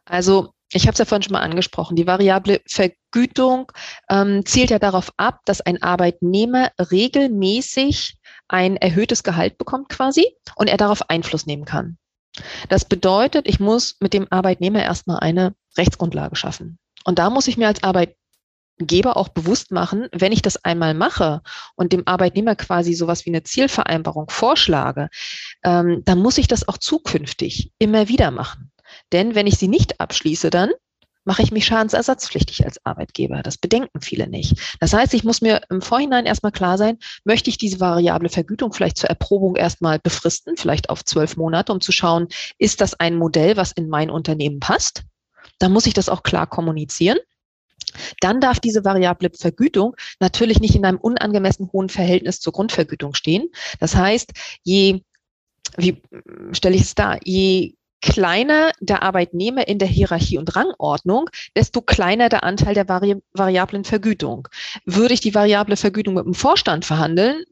Also 0.05 0.53
ich 0.71 0.85
habe 0.87 0.93
es 0.93 0.99
ja 0.99 1.05
vorhin 1.05 1.23
schon 1.23 1.33
mal 1.33 1.43
angesprochen, 1.43 1.97
die 1.97 2.07
variable 2.07 2.61
Vergütung 2.67 3.71
ähm, 4.11 4.45
zielt 4.45 4.71
ja 4.71 4.79
darauf 4.79 5.13
ab, 5.17 5.41
dass 5.45 5.61
ein 5.61 5.83
Arbeitnehmer 5.83 6.71
regelmäßig 6.79 8.17
ein 8.49 8.77
erhöhtes 8.77 9.23
Gehalt 9.23 9.59
bekommt 9.59 9.89
quasi 9.89 10.27
und 10.57 10.69
er 10.69 10.77
darauf 10.77 11.09
Einfluss 11.09 11.47
nehmen 11.47 11.65
kann. 11.65 11.99
Das 12.69 12.85
bedeutet, 12.85 13.49
ich 13.49 13.61
muss 13.61 13.97
mit 14.01 14.13
dem 14.13 14.27
Arbeitnehmer 14.31 14.83
erstmal 14.83 15.21
eine 15.21 15.55
Rechtsgrundlage 15.79 16.37
schaffen. 16.37 16.79
Und 17.05 17.19
da 17.19 17.31
muss 17.31 17.49
ich 17.49 17.57
mir 17.57 17.69
als 17.69 17.83
Arbeit, 17.83 18.17
Geber 18.79 19.17
auch 19.17 19.29
bewusst 19.29 19.71
machen, 19.73 20.09
wenn 20.13 20.33
ich 20.33 20.43
das 20.43 20.63
einmal 20.65 20.95
mache 20.95 21.41
und 21.77 21.93
dem 21.93 22.07
Arbeitnehmer 22.07 22.57
quasi 22.57 22.95
sowas 22.95 23.25
wie 23.25 23.31
eine 23.31 23.43
Zielvereinbarung 23.43 24.29
vorschlage, 24.29 25.09
ähm, 25.65 26.03
dann 26.05 26.19
muss 26.19 26.39
ich 26.39 26.49
das 26.49 26.69
auch 26.69 26.79
zukünftig 26.79 27.73
immer 27.79 28.09
wieder 28.09 28.31
machen. 28.31 28.71
Denn 29.13 29.35
wenn 29.35 29.47
ich 29.47 29.57
sie 29.59 29.69
nicht 29.69 30.01
abschließe, 30.01 30.51
dann 30.51 30.71
mache 31.27 31.43
ich 31.43 31.51
mich 31.51 31.67
schadensersatzpflichtig 31.67 32.65
als 32.65 32.85
Arbeitgeber. 32.87 33.43
Das 33.43 33.59
bedenken 33.59 34.01
viele 34.01 34.29
nicht. 34.29 34.77
Das 34.81 34.93
heißt, 34.93 35.13
ich 35.13 35.25
muss 35.25 35.43
mir 35.43 35.61
im 35.71 35.83
Vorhinein 35.83 36.25
erstmal 36.25 36.53
klar 36.53 36.79
sein, 36.79 36.99
möchte 37.25 37.51
ich 37.51 37.59
diese 37.59 37.81
variable 37.81 38.29
Vergütung 38.29 38.73
vielleicht 38.73 38.97
zur 38.97 39.11
Erprobung 39.11 39.57
erstmal 39.57 39.99
befristen, 39.99 40.57
vielleicht 40.57 40.89
auf 40.89 41.05
zwölf 41.05 41.37
Monate, 41.37 41.73
um 41.73 41.81
zu 41.81 41.93
schauen, 41.93 42.29
ist 42.59 42.81
das 42.81 42.95
ein 42.95 43.17
Modell, 43.17 43.57
was 43.57 43.73
in 43.73 43.89
mein 43.89 44.09
Unternehmen 44.09 44.61
passt? 44.61 45.03
Dann 45.59 45.73
muss 45.73 45.87
ich 45.87 45.95
das 45.95 46.09
auch 46.09 46.23
klar 46.23 46.47
kommunizieren. 46.47 47.19
Dann 48.21 48.41
darf 48.41 48.61
diese 48.61 48.85
variable 48.85 49.31
Vergütung 49.37 49.95
natürlich 50.21 50.61
nicht 50.61 50.75
in 50.75 50.85
einem 50.85 50.99
unangemessen 50.99 51.71
hohen 51.73 51.89
Verhältnis 51.89 52.41
zur 52.41 52.53
Grundvergütung 52.53 53.15
stehen. 53.15 53.49
Das 53.81 53.95
heißt, 53.95 54.33
je, 54.63 55.01
wie 55.77 56.03
stelle 56.53 56.77
ich 56.77 56.83
es 56.83 56.95
da, 56.95 57.19
je 57.25 57.75
kleiner 58.03 58.73
der 58.81 59.03
Arbeitnehmer 59.03 59.67
in 59.67 59.79
der 59.79 59.89
Hierarchie 59.89 60.39
und 60.39 60.55
Rangordnung, 60.55 61.29
desto 61.57 61.81
kleiner 61.81 62.29
der 62.29 62.45
Anteil 62.45 62.75
der 62.75 62.89
vari 62.89 63.17
variablen 63.33 63.85
Vergütung. 63.85 64.49
Würde 64.85 65.15
ich 65.15 65.21
die 65.21 65.35
variable 65.35 65.77
Vergütung 65.77 66.15
mit 66.15 66.25
dem 66.25 66.35
Vorstand 66.35 66.85
verhandeln, 66.85 67.45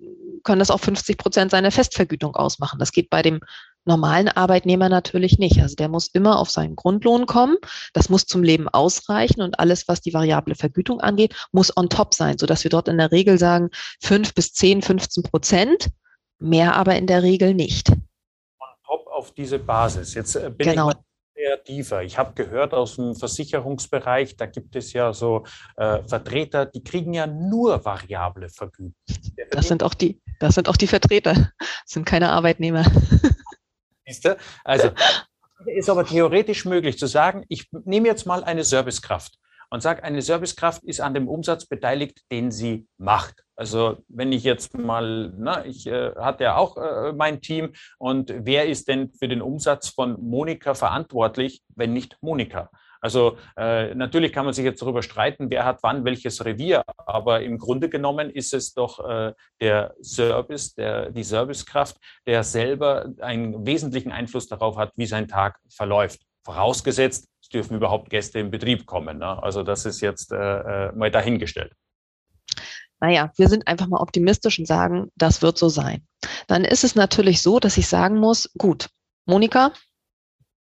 können 0.44 0.60
das 0.60 0.70
auch 0.70 0.80
50 0.80 1.18
Prozent 1.18 1.50
seiner 1.50 1.70
Festvergütung 1.70 2.36
ausmachen. 2.36 2.78
Das 2.78 2.92
geht 2.92 3.10
bei 3.10 3.22
dem 3.22 3.40
normalen 3.84 4.28
Arbeitnehmer 4.28 4.88
natürlich 4.88 5.38
nicht. 5.38 5.60
Also 5.60 5.76
der 5.76 5.88
muss 5.88 6.08
immer 6.08 6.38
auf 6.38 6.50
seinen 6.50 6.76
Grundlohn 6.76 7.26
kommen. 7.26 7.56
Das 7.92 8.08
muss 8.08 8.26
zum 8.26 8.42
Leben 8.42 8.68
ausreichen 8.68 9.42
und 9.42 9.58
alles, 9.58 9.88
was 9.88 10.00
die 10.00 10.14
variable 10.14 10.54
Vergütung 10.54 11.00
angeht, 11.00 11.34
muss 11.52 11.76
on 11.76 11.88
top 11.88 12.14
sein, 12.14 12.38
sodass 12.38 12.64
wir 12.64 12.70
dort 12.70 12.88
in 12.88 12.98
der 12.98 13.12
Regel 13.12 13.38
sagen, 13.38 13.70
fünf 14.02 14.34
bis 14.34 14.52
zehn, 14.52 14.82
15 14.82 15.22
Prozent, 15.24 15.88
mehr 16.38 16.74
aber 16.76 16.96
in 16.96 17.06
der 17.06 17.22
Regel 17.22 17.54
nicht 17.54 17.92
top 18.94 19.06
auf 19.08 19.32
diese 19.32 19.58
Basis. 19.58 20.14
Jetzt 20.14 20.36
äh, 20.36 20.50
bin 20.50 20.68
genau. 20.68 20.90
ich 20.90 20.96
kreativer. 21.34 22.02
Ich 22.02 22.16
habe 22.16 22.32
gehört 22.34 22.72
aus 22.72 22.96
dem 22.96 23.14
Versicherungsbereich, 23.14 24.36
da 24.36 24.46
gibt 24.46 24.76
es 24.76 24.92
ja 24.92 25.12
so 25.12 25.44
äh, 25.76 26.02
Vertreter, 26.04 26.66
die 26.66 26.84
kriegen 26.84 27.12
ja 27.12 27.26
nur 27.26 27.84
variable 27.84 28.48
Vergütung. 28.48 28.94
Das 29.50 29.66
sind 29.66 29.82
auch 29.82 29.94
die, 29.94 30.20
das 30.38 30.54
sind 30.54 30.68
auch 30.68 30.76
die 30.76 30.86
Vertreter, 30.86 31.34
das 31.58 31.68
sind 31.86 32.06
keine 32.06 32.30
Arbeitnehmer. 32.30 32.84
Siehst 34.06 34.24
du? 34.24 34.36
Also 34.64 34.90
ist 35.66 35.90
aber 35.90 36.04
theoretisch 36.04 36.64
möglich 36.64 36.98
zu 36.98 37.06
sagen, 37.06 37.44
ich 37.48 37.68
nehme 37.84 38.08
jetzt 38.08 38.26
mal 38.26 38.44
eine 38.44 38.64
Servicekraft 38.64 39.38
und 39.70 39.80
sage, 39.80 40.04
eine 40.04 40.22
Servicekraft 40.22 40.84
ist 40.84 41.00
an 41.00 41.14
dem 41.14 41.28
Umsatz 41.28 41.66
beteiligt, 41.66 42.20
den 42.30 42.50
sie 42.50 42.86
macht. 42.98 43.44
Also 43.56 43.98
wenn 44.08 44.32
ich 44.32 44.44
jetzt 44.44 44.76
mal, 44.76 45.32
na, 45.36 45.64
ich 45.64 45.86
äh, 45.86 46.12
hatte 46.16 46.44
ja 46.44 46.56
auch 46.56 46.76
äh, 46.76 47.12
mein 47.12 47.40
Team 47.40 47.72
und 47.98 48.32
wer 48.36 48.66
ist 48.66 48.88
denn 48.88 49.10
für 49.10 49.28
den 49.28 49.42
Umsatz 49.42 49.88
von 49.88 50.20
Monika 50.20 50.74
verantwortlich, 50.74 51.62
wenn 51.74 51.92
nicht 51.92 52.18
Monika? 52.20 52.70
Also 53.04 53.36
äh, 53.58 53.94
natürlich 53.94 54.32
kann 54.32 54.46
man 54.46 54.54
sich 54.54 54.64
jetzt 54.64 54.80
darüber 54.80 55.02
streiten, 55.02 55.50
wer 55.50 55.66
hat 55.66 55.82
wann 55.82 56.06
welches 56.06 56.42
Revier, 56.42 56.84
aber 56.96 57.42
im 57.42 57.58
Grunde 57.58 57.90
genommen 57.90 58.30
ist 58.30 58.54
es 58.54 58.72
doch 58.72 58.98
äh, 59.06 59.34
der 59.60 59.94
Service, 60.02 60.74
der, 60.74 61.10
die 61.10 61.22
Servicekraft, 61.22 61.98
der 62.26 62.42
selber 62.44 63.12
einen 63.20 63.66
wesentlichen 63.66 64.10
Einfluss 64.10 64.48
darauf 64.48 64.78
hat, 64.78 64.92
wie 64.96 65.04
sein 65.04 65.28
Tag 65.28 65.60
verläuft. 65.68 66.22
Vorausgesetzt, 66.46 67.28
es 67.42 67.50
dürfen 67.50 67.76
überhaupt 67.76 68.08
Gäste 68.08 68.38
im 68.38 68.50
Betrieb 68.50 68.86
kommen. 68.86 69.18
Ne? 69.18 69.42
Also 69.42 69.62
das 69.62 69.84
ist 69.84 70.00
jetzt 70.00 70.32
äh, 70.32 70.36
äh 70.36 70.92
mal 70.92 71.10
dahingestellt 71.10 71.74
naja, 73.00 73.30
wir 73.36 73.48
sind 73.48 73.68
einfach 73.68 73.86
mal 73.86 74.00
optimistisch 74.00 74.58
und 74.58 74.64
sagen, 74.64 75.12
das 75.14 75.42
wird 75.42 75.58
so 75.58 75.68
sein. 75.68 76.06
Dann 76.46 76.64
ist 76.64 76.84
es 76.84 76.94
natürlich 76.94 77.42
so, 77.42 77.60
dass 77.60 77.76
ich 77.76 77.86
sagen 77.86 78.18
muss, 78.18 78.50
gut, 78.56 78.88
Monika, 79.26 79.72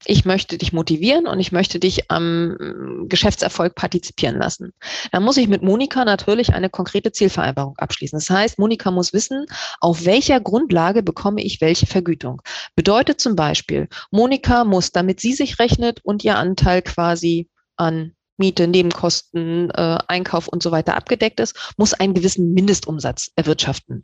ich 0.05 0.25
möchte 0.25 0.59
dich 0.59 0.73
motivieren 0.73 1.27
und 1.27 1.41
ich 1.41 1.53
möchte 1.53 1.81
dich 1.81 2.11
am 2.11 3.07
Geschäftserfolg 3.09 3.75
partizipieren 3.75 4.39
lassen. 4.39 4.73
Dann 5.13 5.25
muss 5.25 5.37
ich 5.37 5.49
mit 5.49 5.63
Monika 5.63 6.05
natürlich 6.05 6.55
eine 6.55 6.71
konkrete 6.71 7.13
Zielvereinbarung 7.13 7.77
abschließen. 7.79 8.19
Das 8.19 8.31
heißt, 8.31 8.59
Monika 8.59 8.91
muss 8.91 9.13
wissen, 9.13 9.47
auf 9.81 10.05
welcher 10.05 10.41
Grundlage 10.41 11.03
bekomme 11.03 11.43
ich 11.43 11.61
welche 11.61 11.87
Vergütung. 11.87 12.43
Bedeutet 12.77 13.21
zum 13.21 13.35
Beispiel, 13.35 13.89
Monika 14.11 14.65
muss, 14.65 14.93
damit 14.93 15.21
sie 15.21 15.33
sich 15.33 15.59
rechnet 15.59 16.01
und 16.05 16.25
ihr 16.25 16.37
Anteil 16.37 16.83
quasi 16.83 17.49
an 17.77 18.13
Miete, 18.39 18.69
Nebenkosten, 18.69 19.71
äh, 19.71 19.99
Einkauf 20.07 20.47
und 20.47 20.63
so 20.63 20.71
weiter 20.71 20.95
abgedeckt 20.97 21.41
ist, 21.41 21.75
muss 21.77 21.93
einen 21.93 22.15
gewissen 22.15 22.53
Mindestumsatz 22.55 23.33
erwirtschaften. 23.35 24.03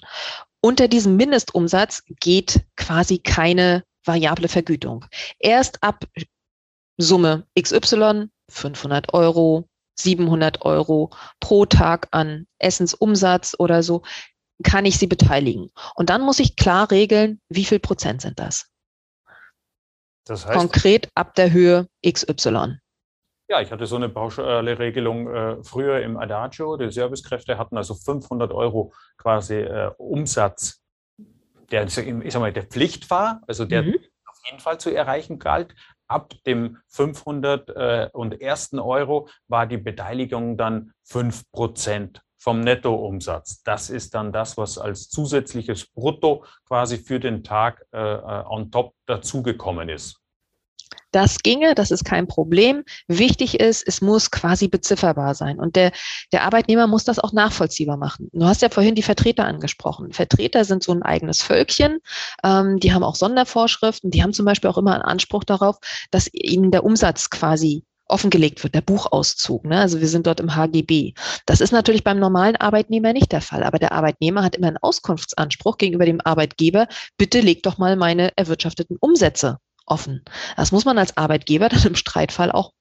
Unter 0.61 0.89
diesem 0.89 1.17
Mindestumsatz 1.17 2.03
geht 2.21 2.63
quasi 2.77 3.19
keine 3.19 3.85
variable 4.05 4.49
Vergütung. 4.49 5.05
Erst 5.39 5.83
ab 5.83 6.05
Summe 6.97 7.47
XY, 7.59 8.29
500 8.51 9.15
Euro, 9.15 9.69
700 9.99 10.63
Euro 10.63 11.11
pro 11.41 11.67
Tag 11.67 12.09
an 12.11 12.47
Essensumsatz 12.59 13.55
oder 13.59 13.83
so, 13.83 14.03
kann 14.63 14.85
ich 14.85 14.99
sie 14.99 15.07
beteiligen. 15.07 15.71
Und 15.95 16.11
dann 16.11 16.23
muss 16.23 16.39
ich 16.39 16.57
klar 16.57 16.91
regeln, 16.91 17.41
wie 17.49 17.65
viel 17.65 17.81
Prozent 17.81 18.23
sind 18.23 18.39
das. 18.39 18.71
Das 20.27 20.47
heißt, 20.47 20.59
Konkret 20.59 21.09
ab 21.15 21.35
der 21.35 21.53
Höhe 21.53 21.89
XY. 22.07 22.79
Ja, 23.49 23.61
ich 23.61 23.71
hatte 23.71 23.87
so 23.87 23.97
eine 23.97 24.09
pauschale 24.09 24.79
Regelung 24.79 25.29
äh, 25.29 25.63
früher 25.63 26.01
im 26.01 26.17
Adagio. 26.17 26.79
Die 26.79 26.91
Servicekräfte 26.91 27.59
hatten 27.59 27.77
also 27.77 27.95
500 27.95 28.53
Euro 28.53 28.95
quasi 29.19 29.57
äh, 29.57 29.91
Umsatz, 29.99 30.83
der, 31.71 31.85
ich 31.85 31.95
sag 31.95 32.41
mal, 32.41 32.53
der 32.53 32.65
Pflicht 32.65 33.11
war, 33.11 33.41
also 33.47 33.65
der 33.65 33.83
mhm. 33.83 33.95
auf 34.27 34.41
jeden 34.47 34.61
Fall 34.61 34.79
zu 34.79 34.95
erreichen 34.95 35.39
galt. 35.39 35.75
Ab 36.07 36.35
dem 36.47 36.79
500 36.89 37.71
äh, 37.71 38.79
Euro 38.79 39.29
war 39.49 39.67
die 39.67 39.79
Beteiligung 39.79 40.57
dann 40.57 40.93
5 41.05 41.51
Prozent 41.51 42.21
vom 42.37 42.61
Nettoumsatz. 42.61 43.63
Das 43.63 43.89
ist 43.89 44.15
dann 44.15 44.31
das, 44.31 44.59
was 44.59 44.77
als 44.77 45.09
zusätzliches 45.09 45.87
Brutto 45.87 46.45
quasi 46.69 46.99
für 46.99 47.19
den 47.19 47.43
Tag 47.43 47.87
äh, 47.93 47.99
äh 47.99 48.45
on 48.47 48.71
top 48.71 48.95
dazugekommen 49.07 49.89
ist. 49.89 50.21
Das 51.15 51.39
ginge, 51.45 51.77
das 51.77 51.93
ist 51.93 52.05
kein 52.05 52.27
Problem. 52.27 52.83
Wichtig 53.07 53.61
ist, 53.61 53.87
es 53.87 54.01
muss 54.01 54.33
quasi 54.33 54.67
bezifferbar 54.67 55.37
sein. 55.37 55.61
Und 55.61 55.77
der, 55.77 55.93
der 56.33 56.43
Arbeitnehmer 56.43 56.89
muss 56.89 57.05
das 57.05 57.21
auch 57.21 57.33
nachvollziehbar 57.33 57.97
machen. 57.97 58.31
Du 58.33 58.47
hast 58.47 58.63
ja 58.63 58.69
vorhin 58.69 58.97
die 58.97 59.03
Vertreter 59.03 59.45
angesprochen. 59.45 60.13
Vertreter 60.13 60.65
sind 60.65 60.83
so 60.83 60.91
ein 60.91 61.05
eigenes 61.05 61.41
Völkchen. 61.41 62.01
Ähm, 62.43 62.81
die 62.81 62.93
haben 62.93 63.05
auch 63.05 63.15
Sondervorschriften. 63.15 64.11
Die 64.11 64.25
haben 64.25 64.33
zum 64.33 64.45
Beispiel 64.45 64.69
auch 64.69 64.77
immer 64.77 64.93
einen 64.93 65.05
Anspruch 65.05 65.45
darauf, 65.45 65.77
dass 66.11 66.29
ihnen 66.33 66.73
der 66.73 66.83
Umsatz 66.83 67.31
quasi 67.31 67.85
offengelegt 68.07 68.65
wird, 68.65 68.75
der 68.75 68.81
Buchauszug. 68.81 69.67
Ne? 69.67 69.79
Also 69.79 70.01
wir 70.01 70.09
sind 70.09 70.27
dort 70.27 70.41
im 70.41 70.57
HGB. 70.57 71.13
Das 71.47 71.61
ist 71.61 71.71
natürlich 71.71 72.03
beim 72.03 72.19
normalen 72.19 72.57
Arbeitnehmer 72.57 73.13
nicht 73.13 73.31
der 73.31 73.41
Fall. 73.41 73.63
Aber 73.63 73.79
der 73.79 73.93
Arbeitnehmer 73.93 74.43
hat 74.43 74.57
immer 74.57 74.67
einen 74.67 74.79
Auskunftsanspruch 74.79 75.79
gegenüber 75.79 76.07
dem 76.07 76.21
Arbeitgeber. 76.21 76.89
Bitte 77.19 77.39
leg 77.39 77.63
doch 77.63 77.79
mal 77.79 77.95
meine 77.95 78.37
erwirtschafteten 78.37 78.97
Umsätze 78.99 79.59
offen. 79.87 80.25
Das 80.57 80.73
muss 80.73 80.85
man 80.85 80.99
als 80.99 81.17
Arbeitgeber 81.17 81.69
dann 81.69 81.83
im 81.83 81.95
Streitfall 81.95 82.51
auch 82.51 82.73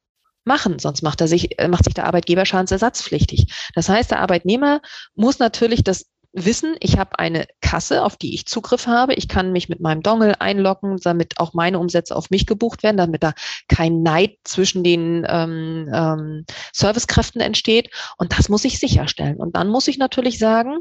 machen, 0.45 0.79
sonst 0.79 1.01
macht 1.01 1.21
er 1.21 1.27
sich, 1.27 1.59
äh, 1.59 1.67
macht 1.67 1.85
sich 1.85 1.93
der 1.93 2.05
Arbeitgeber 2.05 2.45
schadensersatzpflichtig. 2.45 3.53
Das 3.75 3.89
heißt, 3.89 4.11
der 4.11 4.19
Arbeitnehmer 4.19 4.81
muss 5.15 5.39
natürlich 5.39 5.83
das 5.83 6.07
wissen, 6.33 6.75
ich 6.79 6.97
habe 6.97 7.19
eine 7.19 7.45
Kasse, 7.61 8.03
auf 8.03 8.17
die 8.17 8.33
ich 8.33 8.47
Zugriff 8.47 8.87
habe. 8.87 9.13
Ich 9.13 9.27
kann 9.27 9.51
mich 9.51 9.69
mit 9.69 9.79
meinem 9.79 10.01
Dongle 10.01 10.41
einloggen, 10.41 10.97
damit 10.97 11.39
auch 11.39 11.53
meine 11.53 11.79
Umsätze 11.79 12.15
auf 12.15 12.31
mich 12.31 12.47
gebucht 12.47 12.81
werden, 12.81 12.97
damit 12.97 13.23
da 13.23 13.33
kein 13.67 14.01
Neid 14.01 14.37
zwischen 14.43 14.83
den 14.83 15.25
ähm, 15.29 15.89
ähm, 15.93 16.45
Servicekräften 16.73 17.39
entsteht. 17.39 17.91
Und 18.17 18.37
das 18.37 18.49
muss 18.49 18.65
ich 18.65 18.79
sicherstellen. 18.79 19.37
Und 19.37 19.55
dann 19.55 19.69
muss 19.69 19.87
ich 19.87 19.99
natürlich 19.99 20.39
sagen, 20.39 20.79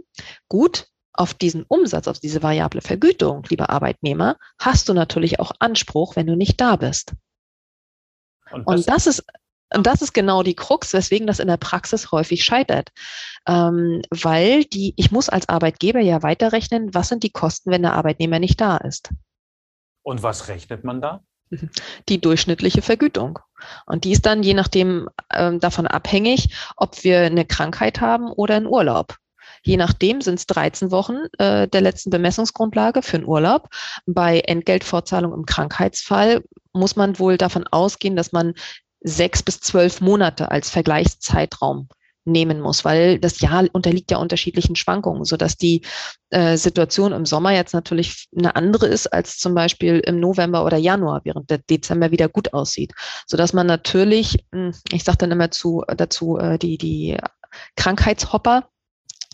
gut, 0.48 0.86
auf 1.12 1.34
diesen 1.34 1.64
Umsatz, 1.64 2.08
auf 2.08 2.18
diese 2.18 2.42
variable 2.42 2.80
Vergütung, 2.80 3.44
lieber 3.48 3.70
Arbeitnehmer, 3.70 4.36
hast 4.58 4.88
du 4.88 4.94
natürlich 4.94 5.40
auch 5.40 5.52
Anspruch, 5.58 6.16
wenn 6.16 6.26
du 6.26 6.36
nicht 6.36 6.60
da 6.60 6.76
bist. 6.76 7.14
Und, 8.50 8.66
und 8.66 8.88
das 8.88 9.06
ist 9.06 9.24
und 9.74 9.86
das 9.86 10.02
ist 10.02 10.12
genau 10.12 10.42
die 10.42 10.54
Krux, 10.54 10.92
weswegen 10.92 11.26
das 11.26 11.38
in 11.38 11.48
der 11.48 11.56
Praxis 11.56 12.12
häufig 12.12 12.44
scheitert. 12.44 12.90
Ähm, 13.46 14.02
weil 14.10 14.64
die, 14.64 14.94
ich 14.96 15.10
muss 15.10 15.28
als 15.28 15.48
Arbeitgeber 15.48 16.00
ja 16.00 16.22
weiterrechnen, 16.22 16.94
was 16.94 17.08
sind 17.08 17.22
die 17.22 17.30
Kosten, 17.30 17.70
wenn 17.70 17.82
der 17.82 17.94
Arbeitnehmer 17.94 18.38
nicht 18.38 18.60
da 18.60 18.76
ist. 18.76 19.10
Und 20.02 20.22
was 20.22 20.48
rechnet 20.48 20.84
man 20.84 21.00
da? 21.00 21.22
Die 22.08 22.20
durchschnittliche 22.20 22.82
Vergütung. 22.82 23.38
Und 23.86 24.04
die 24.04 24.12
ist 24.12 24.26
dann 24.26 24.42
je 24.42 24.54
nachdem 24.54 25.08
ähm, 25.32 25.60
davon 25.60 25.86
abhängig, 25.86 26.54
ob 26.76 27.04
wir 27.04 27.20
eine 27.20 27.44
Krankheit 27.44 28.00
haben 28.00 28.32
oder 28.32 28.56
einen 28.56 28.66
Urlaub. 28.66 29.16
Je 29.62 29.76
nachdem 29.76 30.20
sind 30.20 30.38
es 30.38 30.46
13 30.46 30.90
Wochen 30.90 31.16
äh, 31.38 31.68
der 31.68 31.80
letzten 31.80 32.10
Bemessungsgrundlage 32.10 33.02
für 33.02 33.18
einen 33.18 33.26
Urlaub. 33.26 33.68
Bei 34.06 34.40
Entgeltfortzahlung 34.40 35.32
im 35.32 35.46
Krankheitsfall 35.46 36.42
muss 36.72 36.96
man 36.96 37.18
wohl 37.18 37.38
davon 37.38 37.66
ausgehen, 37.66 38.16
dass 38.16 38.32
man 38.32 38.54
sechs 39.00 39.42
bis 39.42 39.60
zwölf 39.60 40.00
Monate 40.00 40.50
als 40.50 40.70
Vergleichszeitraum 40.70 41.88
nehmen 42.24 42.60
muss, 42.60 42.84
weil 42.84 43.18
das 43.18 43.40
Jahr 43.40 43.64
unterliegt 43.72 44.10
ja 44.10 44.18
unterschiedlichen 44.18 44.76
Schwankungen, 44.76 45.24
sodass 45.24 45.56
die 45.56 45.82
äh, 46.30 46.56
Situation 46.56 47.12
im 47.12 47.26
Sommer 47.26 47.52
jetzt 47.52 47.74
natürlich 47.74 48.28
eine 48.36 48.54
andere 48.54 48.86
ist 48.86 49.08
als 49.08 49.38
zum 49.38 49.54
Beispiel 49.54 49.98
im 49.98 50.20
November 50.20 50.64
oder 50.64 50.76
Januar, 50.76 51.22
während 51.24 51.50
der 51.50 51.58
Dezember 51.58 52.10
wieder 52.10 52.28
gut 52.28 52.52
aussieht, 52.52 52.92
sodass 53.26 53.52
man 53.52 53.66
natürlich, 53.66 54.44
hm, 54.52 54.72
ich 54.92 55.02
sage 55.02 55.18
dann 55.18 55.32
immer 55.32 55.50
zu, 55.50 55.82
dazu, 55.96 56.38
äh, 56.38 56.58
die, 56.58 56.78
die 56.78 57.16
Krankheitshopper, 57.76 58.68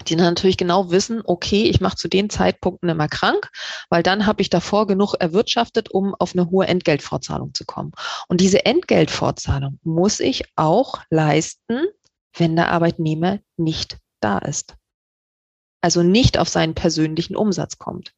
die 0.07 0.17
natürlich 0.17 0.57
genau 0.57 0.91
wissen, 0.91 1.23
okay, 1.25 1.65
ich 1.65 1.81
mache 1.81 1.97
zu 1.97 2.09
den 2.09 2.31
Zeitpunkten 2.31 2.89
immer 2.89 3.09
krank, 3.09 3.51
weil 3.91 4.03
dann 4.03 4.27
habe 4.27 4.43
ich 4.43 4.51
davor 4.51 4.87
genug 4.87 5.15
erwirtschaftet, 5.15 5.91
um 5.91 6.15
auf 6.15 6.35
eine 6.35 6.51
hohe 6.51 6.67
Entgeltfortzahlung 6.67 7.55
zu 7.55 7.65
kommen. 7.65 7.93
Und 8.29 8.41
diese 8.41 8.65
Entgeltfortzahlung 8.65 9.79
muss 9.83 10.21
ich 10.21 10.45
auch 10.57 11.01
leisten, 11.11 11.87
wenn 12.37 12.57
der 12.57 12.71
Arbeitnehmer 12.71 13.39
nicht 13.57 13.99
da 14.21 14.39
ist. 14.39 14.77
Also 15.81 16.03
nicht 16.03 16.39
auf 16.39 16.49
seinen 16.49 16.75
persönlichen 16.75 17.37
Umsatz 17.37 17.79
kommt. 17.79 18.13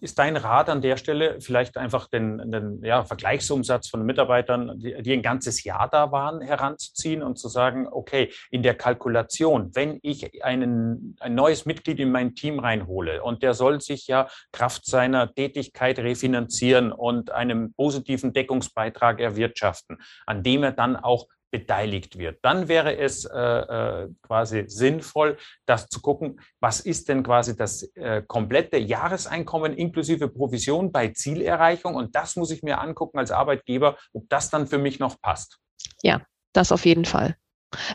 Ist 0.00 0.18
dein 0.18 0.36
Rat 0.36 0.68
an 0.68 0.80
der 0.80 0.96
Stelle 0.96 1.40
vielleicht 1.40 1.76
einfach 1.76 2.08
den, 2.08 2.50
den 2.50 2.82
ja, 2.82 3.04
Vergleichsumsatz 3.04 3.88
von 3.88 4.04
Mitarbeitern, 4.04 4.78
die, 4.78 5.02
die, 5.02 5.12
ein 5.12 5.22
ganzes 5.22 5.64
Jahr 5.64 5.88
da 5.90 6.12
waren, 6.12 6.40
heranzuziehen 6.40 7.22
und 7.22 7.38
zu 7.38 7.48
sagen, 7.48 7.88
okay, 7.90 8.32
in 8.50 8.62
der 8.62 8.74
Kalkulation, 8.74 9.70
wenn 9.74 9.98
ich 10.02 10.42
einen, 10.44 11.16
ein 11.20 11.34
neues 11.34 11.66
Mitglied 11.66 12.00
in 12.00 12.10
mein 12.10 12.34
Team 12.34 12.58
reinhole 12.58 13.22
und 13.22 13.42
der 13.42 13.54
soll 13.54 13.80
sich 13.80 14.06
ja 14.06 14.28
Kraft 14.52 14.86
seiner 14.86 15.32
Tätigkeit 15.32 15.98
refinanzieren 15.98 16.92
und 16.92 17.30
einen 17.30 17.72
positiven 17.74 18.32
Deckungsbeitrag 18.32 19.20
erwirtschaften, 19.20 19.98
an 20.26 20.42
dem 20.42 20.62
er 20.62 20.72
dann 20.72 20.96
auch 20.96 21.26
beteiligt 21.50 22.18
wird. 22.18 22.38
Dann 22.42 22.68
wäre 22.68 22.96
es 22.96 23.24
äh, 23.24 23.38
äh, 23.38 24.08
quasi 24.22 24.64
sinnvoll, 24.68 25.36
das 25.66 25.88
zu 25.88 26.00
gucken, 26.00 26.40
was 26.60 26.80
ist 26.80 27.08
denn 27.08 27.22
quasi 27.22 27.56
das 27.56 27.82
äh, 27.94 28.22
komplette 28.26 28.78
Jahreseinkommen 28.78 29.74
inklusive 29.74 30.28
Provision 30.28 30.92
bei 30.92 31.08
Zielerreichung. 31.08 31.94
Und 31.94 32.14
das 32.14 32.36
muss 32.36 32.50
ich 32.50 32.62
mir 32.62 32.80
angucken 32.80 33.18
als 33.18 33.30
Arbeitgeber, 33.30 33.96
ob 34.12 34.28
das 34.28 34.50
dann 34.50 34.66
für 34.66 34.78
mich 34.78 34.98
noch 34.98 35.20
passt. 35.20 35.58
Ja, 36.02 36.22
das 36.52 36.72
auf 36.72 36.84
jeden 36.84 37.04
Fall. 37.04 37.36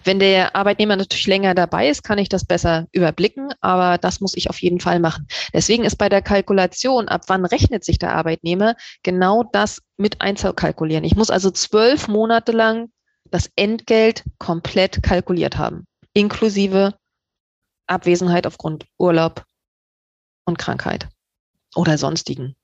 Wenn 0.05 0.19
der 0.19 0.55
Arbeitnehmer 0.55 0.95
natürlich 0.95 1.27
länger 1.27 1.53
dabei 1.53 1.89
ist, 1.89 2.03
kann 2.03 2.17
ich 2.17 2.29
das 2.29 2.45
besser 2.45 2.87
überblicken, 2.93 3.49
aber 3.59 3.97
das 3.97 4.21
muss 4.21 4.37
ich 4.37 4.49
auf 4.49 4.59
jeden 4.59 4.79
Fall 4.79 4.99
machen. 4.99 5.27
Deswegen 5.53 5.83
ist 5.83 5.97
bei 5.97 6.07
der 6.07 6.21
Kalkulation, 6.21 7.09
ab 7.09 7.23
wann 7.27 7.45
rechnet 7.45 7.83
sich 7.83 7.99
der 7.99 8.15
Arbeitnehmer, 8.15 8.75
genau 9.03 9.43
das 9.43 9.81
mit 9.97 10.21
einzukalkulieren. 10.21 11.03
Ich 11.03 11.17
muss 11.17 11.29
also 11.29 11.51
zwölf 11.51 12.07
Monate 12.07 12.53
lang 12.53 12.89
das 13.35 13.51
Entgelt 13.57 14.23
komplett 14.39 15.03
kalkuliert 15.03 15.57
haben, 15.57 15.85
inklusive 16.13 16.93
Abwesenheit 17.85 18.47
aufgrund 18.47 18.85
Urlaub 18.97 19.43
und 20.45 20.57
Krankheit 20.57 21.09
oder 21.75 21.97
sonstigen. 21.97 22.55